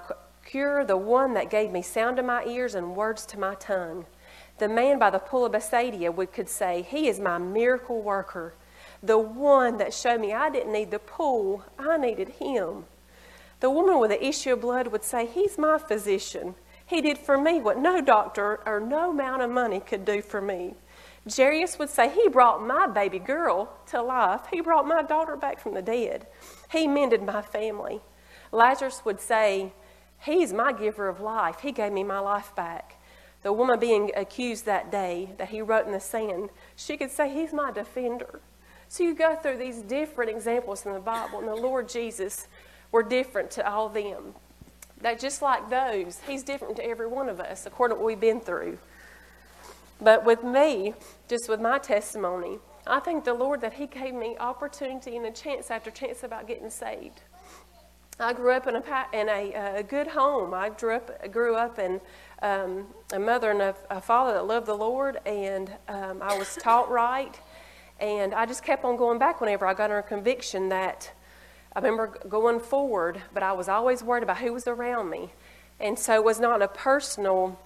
cure, 0.43 0.83
the 0.83 0.97
one 0.97 1.35
that 1.35 1.51
gave 1.51 1.71
me 1.71 1.83
sound 1.83 2.17
to 2.17 2.23
my 2.23 2.43
ears 2.45 2.73
and 2.73 2.95
words 2.95 3.23
to 3.27 3.39
my 3.39 3.53
tongue. 3.53 4.07
The 4.57 4.67
man 4.67 4.97
by 4.97 5.11
the 5.11 5.19
pool 5.19 5.45
of 5.45 5.51
Bethsaida 5.51 6.11
would, 6.11 6.33
could 6.33 6.49
say, 6.49 6.81
He 6.81 7.07
is 7.07 7.19
my 7.19 7.37
miracle 7.37 8.01
worker, 8.01 8.55
the 9.03 9.19
one 9.19 9.77
that 9.77 9.93
showed 9.93 10.21
me 10.21 10.33
I 10.33 10.49
didn't 10.49 10.73
need 10.73 10.89
the 10.89 10.97
pool, 10.97 11.63
I 11.77 11.97
needed 11.97 12.29
Him. 12.29 12.85
The 13.59 13.69
woman 13.69 13.99
with 13.99 14.09
the 14.09 14.25
issue 14.25 14.53
of 14.53 14.61
blood 14.61 14.87
would 14.87 15.03
say, 15.03 15.27
He's 15.27 15.59
my 15.59 15.77
physician. 15.77 16.55
He 16.83 17.01
did 17.01 17.19
for 17.19 17.37
me 17.37 17.59
what 17.59 17.77
no 17.77 18.01
doctor 18.01 18.59
or 18.65 18.79
no 18.79 19.11
amount 19.11 19.43
of 19.43 19.51
money 19.51 19.79
could 19.79 20.03
do 20.03 20.23
for 20.23 20.41
me. 20.41 20.73
Jairus 21.29 21.77
would 21.77 21.89
say, 21.91 22.09
He 22.09 22.27
brought 22.29 22.65
my 22.65 22.87
baby 22.87 23.19
girl 23.19 23.71
to 23.87 24.01
life. 24.01 24.41
He 24.51 24.61
brought 24.61 24.87
my 24.87 25.03
daughter 25.03 25.35
back 25.35 25.59
from 25.59 25.75
the 25.75 25.83
dead. 25.83 26.25
He 26.71 26.87
mended 26.87 27.21
my 27.21 27.43
family. 27.43 28.01
Lazarus 28.55 29.03
would 29.05 29.19
say, 29.19 29.73
He's 30.19 30.53
my 30.53 30.71
giver 30.71 31.07
of 31.07 31.19
life. 31.19 31.59
He 31.59 31.71
gave 31.71 31.91
me 31.91 32.03
my 32.03 32.19
life 32.19 32.55
back 32.55 32.95
the 33.45 33.53
woman 33.53 33.79
being 33.79 34.09
accused 34.15 34.65
that 34.65 34.91
day 34.91 35.29
that 35.37 35.49
he 35.49 35.61
wrote 35.61 35.85
in 35.85 35.91
the 35.91 35.99
sand, 35.99 36.49
she 36.75 36.97
could 36.97 37.11
say, 37.11 37.31
He's 37.31 37.53
my 37.53 37.71
defender. 37.71 38.39
So 38.87 39.03
you 39.03 39.13
go 39.13 39.35
through 39.35 39.57
these 39.57 39.83
different 39.83 40.31
examples 40.31 40.83
in 40.83 40.93
the 40.93 40.99
Bible, 40.99 41.37
and 41.37 41.47
the 41.47 41.55
Lord 41.55 41.87
Jesus 41.87 42.47
were 42.91 43.03
different 43.03 43.51
to 43.51 43.71
all 43.71 43.87
them. 43.87 44.33
That 44.99 45.19
just 45.19 45.43
like 45.43 45.69
those, 45.69 46.21
He's 46.25 46.41
different 46.41 46.75
to 46.77 46.85
every 46.87 47.05
one 47.05 47.29
of 47.29 47.39
us 47.39 47.67
according 47.67 47.97
to 47.97 48.01
what 48.01 48.07
we've 48.07 48.19
been 48.19 48.39
through. 48.39 48.79
But 50.01 50.25
with 50.25 50.43
me, 50.43 50.95
just 51.27 51.47
with 51.47 51.61
my 51.61 51.77
testimony, 51.77 52.57
I 52.87 52.99
thank 52.99 53.25
the 53.25 53.35
Lord 53.35 53.61
that 53.61 53.73
He 53.73 53.85
gave 53.85 54.15
me 54.15 54.35
opportunity 54.39 55.17
and 55.17 55.25
a 55.27 55.31
chance 55.31 55.69
after 55.69 55.91
chance 55.91 56.23
about 56.23 56.47
getting 56.47 56.71
saved. 56.71 57.21
I 58.17 58.31
grew 58.31 58.51
up 58.51 58.65
in 58.65 58.77
a, 58.77 59.05
in 59.11 59.27
a, 59.27 59.79
a 59.79 59.83
good 59.83 60.07
home. 60.07 60.53
I 60.53 60.69
grew 60.69 60.95
up, 60.95 61.31
grew 61.33 61.55
up 61.55 61.79
in 61.79 61.99
um, 62.41 62.87
a 63.11 63.19
mother 63.19 63.51
and 63.51 63.61
a, 63.61 63.75
a, 63.89 63.99
father 63.99 64.33
that 64.33 64.47
loved 64.47 64.67
the 64.67 64.73
Lord, 64.75 65.19
and 65.25 65.69
um, 65.89 66.21
I 66.21 66.37
was 66.37 66.55
taught 66.55 66.89
right. 66.89 67.37
And 67.99 68.33
I 68.33 68.45
just 68.45 68.63
kept 68.63 68.85
on 68.85 68.95
going 68.95 69.19
back 69.19 69.41
whenever 69.41 69.65
I 69.65 69.73
got 69.73 69.91
under 69.91 70.01
conviction 70.01 70.69
that 70.69 71.11
I 71.75 71.79
remember 71.79 72.17
going 72.29 72.61
forward, 72.61 73.21
but 73.33 73.43
I 73.43 73.51
was 73.51 73.67
always 73.67 74.01
worried 74.01 74.23
about 74.23 74.37
who 74.37 74.53
was 74.53 74.65
around 74.65 75.09
me. 75.09 75.33
And 75.81 75.99
so 75.99 76.13
it 76.13 76.23
was 76.23 76.39
not 76.39 76.61
a 76.61 76.69
personal 76.69 77.59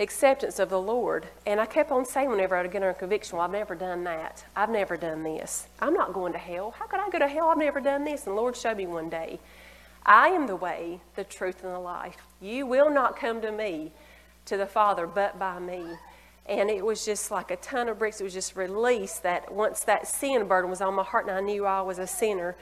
acceptance 0.00 0.58
of 0.58 0.70
the 0.70 0.80
Lord. 0.80 1.26
And 1.46 1.60
I 1.60 1.66
kept 1.66 1.90
on 1.90 2.04
saying 2.04 2.30
whenever 2.30 2.56
I 2.56 2.62
would 2.62 2.72
get 2.72 2.82
under 2.82 2.94
conviction, 2.94 3.36
well, 3.36 3.44
I've 3.44 3.52
never 3.52 3.74
done 3.74 4.04
that. 4.04 4.44
I've 4.56 4.70
never 4.70 4.96
done 4.96 5.22
this. 5.22 5.68
I'm 5.80 5.94
not 5.94 6.12
going 6.12 6.32
to 6.32 6.38
hell. 6.38 6.72
How 6.72 6.86
could 6.86 7.00
I 7.00 7.08
go 7.10 7.18
to 7.18 7.28
hell? 7.28 7.48
I've 7.48 7.58
never 7.58 7.80
done 7.80 8.04
this. 8.04 8.26
And 8.26 8.36
the 8.36 8.40
Lord 8.40 8.56
showed 8.56 8.76
me 8.76 8.86
one 8.86 9.08
day, 9.08 9.38
I 10.04 10.28
am 10.28 10.46
the 10.46 10.56
way, 10.56 11.00
the 11.14 11.24
truth, 11.24 11.62
and 11.62 11.72
the 11.72 11.78
life. 11.78 12.16
You 12.40 12.66
will 12.66 12.90
not 12.90 13.16
come 13.16 13.40
to 13.42 13.52
me, 13.52 13.92
to 14.46 14.56
the 14.56 14.66
Father, 14.66 15.06
but 15.06 15.38
by 15.38 15.58
me. 15.58 15.84
And 16.46 16.70
it 16.70 16.84
was 16.84 17.04
just 17.04 17.30
like 17.30 17.50
a 17.52 17.56
ton 17.56 17.88
of 17.88 17.98
bricks. 17.98 18.20
It 18.20 18.24
was 18.24 18.34
just 18.34 18.56
released 18.56 19.22
that 19.22 19.52
once 19.52 19.84
that 19.84 20.08
sin 20.08 20.48
burden 20.48 20.70
was 20.70 20.80
on 20.80 20.94
my 20.94 21.04
heart 21.04 21.26
and 21.26 21.36
I 21.36 21.40
knew 21.40 21.66
I 21.66 21.82
was 21.82 22.00
a 22.00 22.06
sinner. 22.06 22.56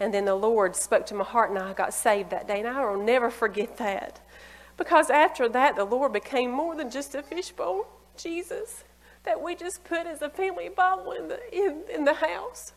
And 0.00 0.12
then 0.12 0.26
the 0.26 0.34
Lord 0.34 0.76
spoke 0.76 1.06
to 1.06 1.14
my 1.14 1.24
heart 1.24 1.50
and 1.50 1.58
I 1.58 1.72
got 1.72 1.94
saved 1.94 2.30
that 2.30 2.46
day. 2.46 2.58
And 2.58 2.68
I 2.68 2.84
will 2.84 3.02
never 3.02 3.30
forget 3.30 3.78
that. 3.78 4.20
Because 4.76 5.10
after 5.10 5.48
that, 5.48 5.76
the 5.76 5.84
Lord 5.84 6.12
became 6.12 6.50
more 6.50 6.74
than 6.74 6.90
just 6.90 7.14
a 7.14 7.22
fishbowl, 7.22 7.86
Jesus, 8.16 8.84
that 9.24 9.40
we 9.40 9.54
just 9.54 9.84
put 9.84 10.06
as 10.06 10.22
a 10.22 10.30
family 10.30 10.68
Bible 10.68 11.12
in 11.12 11.28
the, 11.28 11.40
in, 11.54 11.82
in 11.92 12.04
the 12.04 12.14
house. 12.14 12.72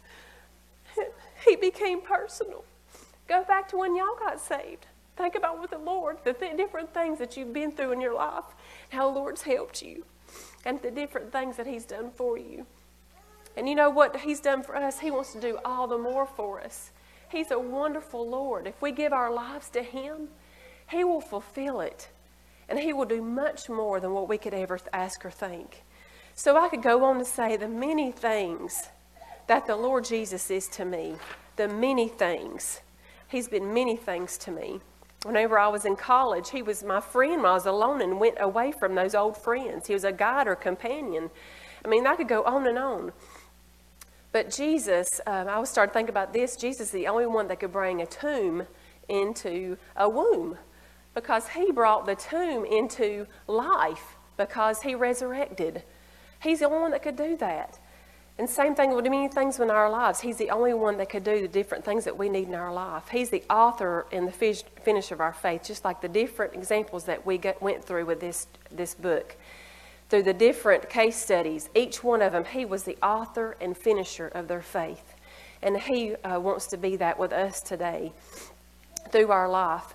He 1.45 1.55
became 1.55 2.01
personal. 2.01 2.63
Go 3.27 3.43
back 3.43 3.67
to 3.69 3.77
when 3.77 3.95
y'all 3.95 4.17
got 4.17 4.39
saved. 4.39 4.85
Think 5.15 5.35
about 5.35 5.61
with 5.61 5.71
the 5.71 5.77
Lord, 5.77 6.17
the 6.23 6.33
th- 6.33 6.57
different 6.57 6.93
things 6.93 7.19
that 7.19 7.37
you've 7.37 7.53
been 7.53 7.71
through 7.71 7.93
in 7.93 8.01
your 8.01 8.13
life, 8.13 8.43
how 8.89 9.09
the 9.09 9.17
Lord's 9.17 9.43
helped 9.43 9.81
you, 9.81 10.05
and 10.65 10.81
the 10.81 10.91
different 10.91 11.31
things 11.31 11.57
that 11.57 11.67
He's 11.67 11.85
done 11.85 12.11
for 12.15 12.37
you. 12.37 12.65
And 13.55 13.69
you 13.69 13.75
know 13.75 13.89
what 13.89 14.17
He's 14.17 14.41
done 14.41 14.61
for 14.61 14.75
us? 14.75 14.99
He 14.99 15.11
wants 15.11 15.33
to 15.33 15.39
do 15.39 15.59
all 15.63 15.87
the 15.87 15.97
more 15.97 16.25
for 16.25 16.61
us. 16.61 16.91
He's 17.29 17.51
a 17.51 17.59
wonderful 17.59 18.27
Lord. 18.27 18.67
If 18.67 18.81
we 18.81 18.91
give 18.91 19.13
our 19.13 19.31
lives 19.31 19.69
to 19.69 19.81
Him, 19.81 20.29
He 20.89 21.03
will 21.03 21.21
fulfill 21.21 21.81
it. 21.81 22.09
And 22.67 22.79
He 22.79 22.93
will 22.93 23.05
do 23.05 23.21
much 23.21 23.69
more 23.69 23.99
than 23.99 24.13
what 24.13 24.27
we 24.27 24.37
could 24.37 24.53
ever 24.53 24.79
ask 24.93 25.25
or 25.25 25.31
think. 25.31 25.83
So 26.33 26.57
I 26.57 26.69
could 26.69 26.81
go 26.81 27.05
on 27.05 27.19
to 27.19 27.25
say 27.25 27.55
the 27.55 27.67
many 27.67 28.11
things 28.11 28.89
that 29.47 29.67
the 29.67 29.75
Lord 29.75 30.05
Jesus 30.05 30.49
is 30.49 30.67
to 30.69 30.85
me, 30.85 31.15
the 31.55 31.67
many 31.67 32.07
things. 32.07 32.81
He's 33.27 33.47
been 33.47 33.73
many 33.73 33.95
things 33.95 34.37
to 34.39 34.51
me. 34.51 34.79
Whenever 35.23 35.57
I 35.57 35.67
was 35.69 35.85
in 35.85 35.95
college, 35.95 36.51
he 36.51 36.61
was 36.61 36.83
my 36.83 36.99
friend 36.99 37.37
when 37.37 37.45
I 37.45 37.53
was 37.53 37.65
alone 37.65 38.01
and 38.01 38.19
went 38.19 38.37
away 38.39 38.71
from 38.71 38.95
those 38.95 39.15
old 39.15 39.37
friends. 39.37 39.87
He 39.87 39.93
was 39.93 40.03
a 40.03 40.11
guide 40.11 40.47
or 40.47 40.55
companion. 40.55 41.31
I 41.83 41.87
mean, 41.87 42.05
I 42.05 42.15
could 42.15 42.27
go 42.27 42.43
on 42.43 42.67
and 42.67 42.77
on. 42.77 43.11
But 44.31 44.51
Jesus, 44.51 45.07
uh, 45.25 45.45
I 45.47 45.63
starting 45.63 45.91
to 45.91 45.93
think 45.93 46.09
about 46.09 46.33
this. 46.33 46.55
Jesus 46.55 46.87
is 46.87 46.91
the 46.91 47.07
only 47.07 47.25
one 47.25 47.47
that 47.47 47.59
could 47.59 47.71
bring 47.71 48.01
a 48.01 48.05
tomb 48.05 48.67
into 49.07 49.77
a 49.95 50.09
womb. 50.09 50.57
Because 51.15 51.47
he 51.47 51.71
brought 51.71 52.05
the 52.05 52.15
tomb 52.15 52.65
into 52.65 53.25
life 53.47 54.15
because 54.37 54.81
he 54.81 54.93
resurrected. 54.93 55.81
He's 56.43 56.59
the 56.59 56.65
only 56.65 56.79
one 56.79 56.91
that 56.91 57.01
could 57.01 57.15
do 57.15 57.35
that. 57.37 57.79
And 58.37 58.49
same 58.49 58.75
thing 58.75 58.93
with 58.93 59.05
many 59.05 59.29
things 59.29 59.59
in 59.59 59.71
our 59.71 59.89
lives. 59.89 60.19
He's 60.19 60.35
the 60.35 60.49
only 60.49 60.73
one 60.73 60.97
that 60.97 61.09
could 61.09 61.23
do 61.23 61.41
the 61.41 61.47
different 61.47 61.85
things 61.85 62.03
that 62.03 62.17
we 62.17 62.27
need 62.27 62.49
in 62.49 62.55
our 62.55 62.73
life. 62.73 63.07
He's 63.09 63.29
the 63.29 63.43
author 63.49 64.05
and 64.11 64.27
the 64.27 64.63
finish 64.83 65.11
of 65.11 65.21
our 65.21 65.31
faith, 65.31 65.63
just 65.63 65.85
like 65.85 66.01
the 66.01 66.09
different 66.09 66.53
examples 66.53 67.05
that 67.05 67.25
we 67.25 67.37
get, 67.37 67.61
went 67.61 67.85
through 67.85 68.05
with 68.05 68.19
this, 68.19 68.47
this 68.69 68.93
book. 68.93 69.37
Through 70.09 70.23
the 70.23 70.33
different 70.33 70.89
case 70.89 71.15
studies, 71.15 71.69
each 71.73 72.03
one 72.03 72.21
of 72.21 72.33
them, 72.33 72.43
he 72.43 72.65
was 72.65 72.83
the 72.83 72.97
author 73.01 73.55
and 73.61 73.75
finisher 73.75 74.27
of 74.27 74.49
their 74.49 74.61
faith. 74.61 75.15
And 75.61 75.77
he 75.77 76.15
uh, 76.15 76.39
wants 76.39 76.67
to 76.67 76.77
be 76.77 76.97
that 76.97 77.17
with 77.17 77.31
us 77.31 77.61
today 77.61 78.11
through 79.11 79.31
our 79.31 79.47
life. 79.49 79.94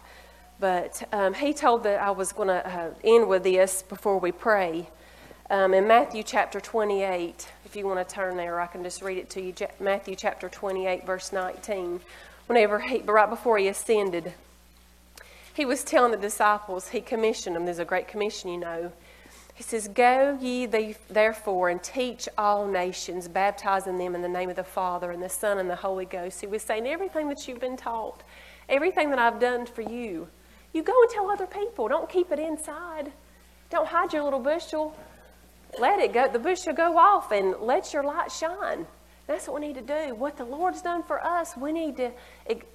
But 0.61 1.09
um, 1.11 1.33
he 1.33 1.55
told 1.55 1.85
that 1.85 2.03
I 2.03 2.11
was 2.11 2.33
going 2.33 2.49
to 2.49 2.67
uh, 2.67 2.91
end 3.03 3.29
with 3.29 3.45
this 3.45 3.83
before 3.83 4.19
we 4.19 4.31
pray. 4.31 4.91
Um, 5.49 5.73
in 5.73 5.89
Matthew 5.89 6.23
chapter 6.23 6.61
28, 6.61 7.49
if 7.65 7.75
you 7.75 7.87
want 7.87 8.07
to 8.07 8.15
turn 8.15 8.37
there, 8.37 8.61
I 8.61 8.67
can 8.67 8.83
just 8.83 9.01
read 9.01 9.17
it 9.17 9.31
to 9.31 9.41
you. 9.41 9.55
Matthew 9.81 10.15
chapter 10.15 10.51
28, 10.51 11.07
verse 11.07 11.33
19. 11.33 12.01
Whenever 12.47 12.79
he, 12.79 12.99
right 12.99 13.31
before 13.31 13.57
he 13.57 13.69
ascended, 13.69 14.35
he 15.55 15.65
was 15.65 15.83
telling 15.83 16.13
the 16.13 16.19
disciples, 16.19 16.91
he 16.91 17.01
commissioned 17.01 17.57
them. 17.57 17.65
There's 17.65 17.79
a 17.79 17.85
great 17.87 18.07
commission, 18.07 18.51
you 18.51 18.59
know. 18.59 18.93
He 19.55 19.63
says, 19.63 19.89
Go 19.89 20.39
ye 20.41 20.67
therefore 21.09 21.71
and 21.71 21.83
teach 21.83 22.29
all 22.37 22.67
nations, 22.67 23.29
baptizing 23.29 23.97
them 23.97 24.15
in 24.15 24.21
the 24.21 24.29
name 24.29 24.51
of 24.51 24.57
the 24.57 24.65
Father 24.65 25.11
and 25.11 25.23
the 25.23 25.29
Son 25.29 25.59
and 25.59 25.71
the 25.71 25.77
Holy 25.77 26.05
Ghost. 26.05 26.43
He 26.43 26.47
was 26.47 26.63
saying, 26.63 26.87
Everything 26.87 27.29
that 27.29 27.49
you've 27.49 27.61
been 27.61 27.79
taught, 27.79 28.23
everything 28.69 29.09
that 29.11 29.19
I've 29.19 29.41
done 29.41 29.65
for 29.65 29.83
you, 29.83 30.29
you 30.73 30.83
go 30.83 30.95
and 31.03 31.11
tell 31.11 31.31
other 31.31 31.47
people. 31.47 31.89
Don't 31.89 32.09
keep 32.09 32.31
it 32.33 32.39
inside. 32.39 33.13
Don't 33.71 33.89
hide 33.89 34.13
your 34.13 34.25
little 34.25 34.41
bushel 34.41 34.95
let 35.79 36.01
it 36.01 36.13
go. 36.13 36.29
The 36.29 36.39
bushel 36.39 36.73
go 36.73 36.99
off 36.99 37.31
and 37.31 37.55
let 37.61 37.93
your 37.93 38.03
light 38.03 38.33
shine. 38.33 38.87
That's 39.27 39.47
what 39.47 39.61
we 39.61 39.69
need 39.69 39.77
to 39.77 39.83
do. 39.83 40.15
What 40.15 40.37
the 40.37 40.45
Lord's 40.45 40.83
done 40.83 41.05
for 41.05 41.25
us, 41.25 41.57
we 41.57 41.71
need 41.71 41.97
to 41.99 42.11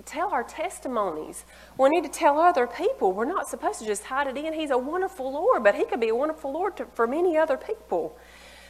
tell 0.06 0.30
our 0.30 0.44
testimonies. 0.44 1.44
We 1.78 1.90
need 1.90 2.04
to 2.04 2.10
tell 2.10 2.40
other 2.40 2.66
people. 2.66 3.12
We're 3.12 3.26
not 3.26 3.50
supposed 3.50 3.80
to 3.80 3.86
just 3.86 4.06
hide 4.06 4.28
it 4.28 4.38
in. 4.38 4.54
He's 4.54 4.72
a 4.72 4.78
wonderful 4.78 5.34
Lord, 5.34 5.64
but 5.64 5.76
He 5.76 5.84
could 5.84 6.00
be 6.00 6.10
a 6.10 6.16
wonderful 6.16 6.54
Lord 6.54 6.78
to, 6.78 6.86
for 6.94 7.08
many 7.08 7.38
other 7.38 7.58
people. 7.58 8.18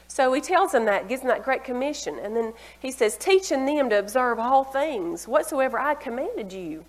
So 0.07 0.33
He 0.33 0.41
tells 0.41 0.71
them 0.71 0.85
that, 0.85 1.07
gives 1.07 1.21
them 1.21 1.29
that 1.29 1.43
great 1.43 1.63
commission. 1.63 2.17
And 2.17 2.35
then 2.35 2.53
He 2.79 2.91
says, 2.91 3.17
teaching 3.17 3.67
them 3.67 3.91
to 3.91 3.99
observe 3.99 4.39
all 4.39 4.63
things, 4.63 5.27
whatsoever 5.27 5.77
I 5.77 5.93
commanded 5.93 6.51
you. 6.51 6.85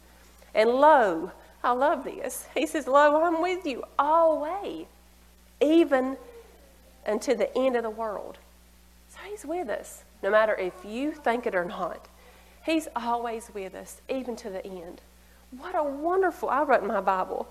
And 0.55 0.71
lo, 0.71 1.33
I 1.63 1.73
love 1.73 2.05
this. 2.05 2.47
He 2.55 2.67
says, 2.67 2.87
Lo, 2.87 3.23
I'm 3.23 3.43
with 3.43 3.67
you 3.67 3.83
always, 3.99 4.87
even 5.61 6.17
unto 7.07 7.35
the 7.35 7.57
end 7.57 7.77
of 7.77 7.83
the 7.83 7.91
world. 7.91 8.39
So 9.09 9.19
He's 9.29 9.45
with 9.45 9.69
us, 9.69 10.05
no 10.23 10.31
matter 10.31 10.55
if 10.55 10.73
you 10.85 11.13
think 11.13 11.47
it 11.47 11.55
or 11.55 11.65
not. 11.65 12.07
He's 12.65 12.89
always 12.97 13.51
with 13.55 13.75
us, 13.75 14.01
even 14.09 14.37
to 14.37 14.51
the 14.51 14.65
end. 14.67 15.01
What 15.57 15.75
a 15.75 15.85
wonderful, 15.85 16.49
I 16.49 16.63
wrote 16.63 16.83
in 16.83 16.89
my 16.89 17.01
Bible, 17.01 17.49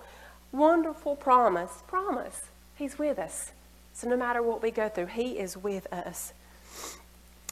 wonderful 0.52 1.16
promise. 1.16 1.82
Promise. 1.86 2.42
He's 2.76 2.98
with 2.98 3.18
us. 3.18 3.52
So 3.94 4.08
no 4.08 4.16
matter 4.16 4.42
what 4.42 4.62
we 4.62 4.70
go 4.70 4.88
through, 4.88 5.06
He 5.06 5.38
is 5.38 5.56
with 5.56 5.90
us. 5.92 6.34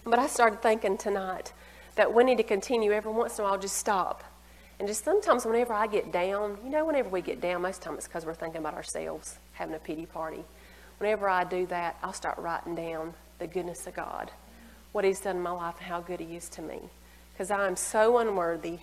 But 0.04 0.18
I 0.18 0.26
started 0.26 0.60
thinking 0.60 0.98
tonight 0.98 1.52
that 1.96 2.12
we 2.12 2.24
need 2.24 2.36
to 2.36 2.42
continue 2.42 2.92
every 2.92 3.12
once 3.12 3.38
in 3.38 3.44
a 3.44 3.48
while, 3.48 3.58
just 3.58 3.76
stop. 3.76 4.22
And 4.78 4.88
just 4.88 5.04
sometimes, 5.04 5.44
whenever 5.44 5.72
I 5.72 5.86
get 5.86 6.12
down, 6.12 6.58
you 6.64 6.70
know, 6.70 6.84
whenever 6.84 7.08
we 7.08 7.20
get 7.20 7.40
down, 7.40 7.62
most 7.62 7.82
time 7.82 7.94
it's 7.94 8.08
because 8.08 8.26
we're 8.26 8.34
thinking 8.34 8.60
about 8.60 8.74
ourselves, 8.74 9.38
having 9.54 9.74
a 9.74 9.78
pity 9.78 10.06
party 10.06 10.44
whenever 10.98 11.28
I 11.28 11.44
do 11.44 11.66
that, 11.66 11.98
I'll 12.02 12.12
start 12.12 12.38
writing 12.38 12.74
down 12.74 13.14
the 13.38 13.46
goodness 13.46 13.86
of 13.86 13.94
God, 13.94 14.30
what 14.92 15.04
He's 15.04 15.20
done 15.20 15.36
in 15.36 15.42
my 15.42 15.50
life, 15.50 15.74
and 15.78 15.86
how 15.86 16.00
good 16.00 16.20
He 16.20 16.36
is 16.36 16.48
to 16.50 16.62
me. 16.62 16.80
Because 17.32 17.50
I 17.50 17.66
am 17.66 17.76
so 17.76 18.18
unworthy 18.18 18.78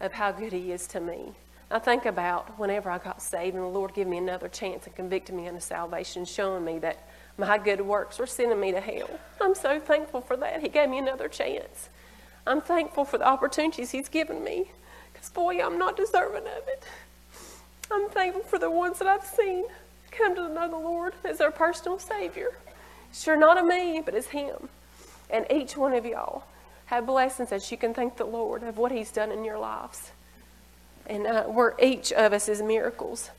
of 0.00 0.12
how 0.12 0.32
good 0.32 0.52
He 0.52 0.72
is 0.72 0.86
to 0.88 1.00
me. 1.00 1.32
I 1.70 1.78
think 1.78 2.04
about 2.04 2.58
whenever 2.58 2.90
I 2.90 2.98
got 2.98 3.22
saved 3.22 3.54
and 3.54 3.64
the 3.64 3.68
Lord 3.68 3.94
gave 3.94 4.08
me 4.08 4.18
another 4.18 4.48
chance 4.48 4.86
and 4.86 4.94
convicted 4.94 5.34
me 5.34 5.46
into 5.46 5.60
salvation, 5.60 6.24
showing 6.24 6.64
me 6.64 6.78
that 6.80 7.08
my 7.38 7.58
good 7.58 7.80
works 7.80 8.18
were 8.18 8.26
sending 8.26 8.60
me 8.60 8.72
to 8.72 8.80
hell. 8.80 9.08
I'm 9.40 9.54
so 9.54 9.78
thankful 9.78 10.20
for 10.20 10.36
that. 10.36 10.60
He 10.60 10.68
gave 10.68 10.88
me 10.88 10.98
another 10.98 11.28
chance. 11.28 11.88
I'm 12.46 12.60
thankful 12.60 13.04
for 13.04 13.18
the 13.18 13.26
opportunities 13.26 13.92
He's 13.92 14.08
given 14.08 14.42
me 14.42 14.72
because, 15.20 15.30
boy, 15.30 15.62
I'm 15.62 15.78
not 15.78 15.96
deserving 15.96 16.46
of 16.46 16.68
it. 16.68 16.82
I'm 17.90 18.08
thankful 18.08 18.42
for 18.42 18.58
the 18.58 18.70
ones 18.70 18.98
that 18.98 19.08
I've 19.08 19.24
seen 19.24 19.64
come 20.10 20.34
to 20.34 20.48
know 20.48 20.68
the 20.68 20.76
Lord 20.76 21.14
as 21.24 21.38
their 21.38 21.50
personal 21.50 21.98
Savior. 21.98 22.52
Sure, 23.12 23.36
not 23.36 23.58
of 23.58 23.66
me, 23.66 24.00
but 24.04 24.14
as 24.14 24.28
Him. 24.28 24.68
And 25.28 25.46
each 25.50 25.76
one 25.76 25.92
of 25.92 26.06
y'all 26.06 26.44
have 26.86 27.06
blessings 27.06 27.50
that 27.50 27.70
you 27.70 27.76
can 27.76 27.92
thank 27.92 28.16
the 28.16 28.24
Lord 28.24 28.62
of 28.62 28.78
what 28.78 28.92
He's 28.92 29.10
done 29.10 29.30
in 29.30 29.44
your 29.44 29.58
lives. 29.58 30.10
And 31.06 31.26
uh, 31.26 31.44
we're 31.48 31.74
each 31.80 32.12
of 32.12 32.32
us 32.32 32.48
is 32.48 32.62
miracles. 32.62 33.30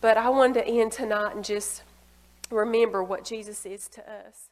But 0.00 0.16
I 0.16 0.28
wanted 0.30 0.54
to 0.54 0.66
end 0.66 0.92
tonight 0.92 1.34
and 1.34 1.44
just 1.44 1.82
remember 2.50 3.02
what 3.02 3.24
Jesus 3.24 3.66
is 3.66 3.88
to 3.88 4.00
us. 4.00 4.48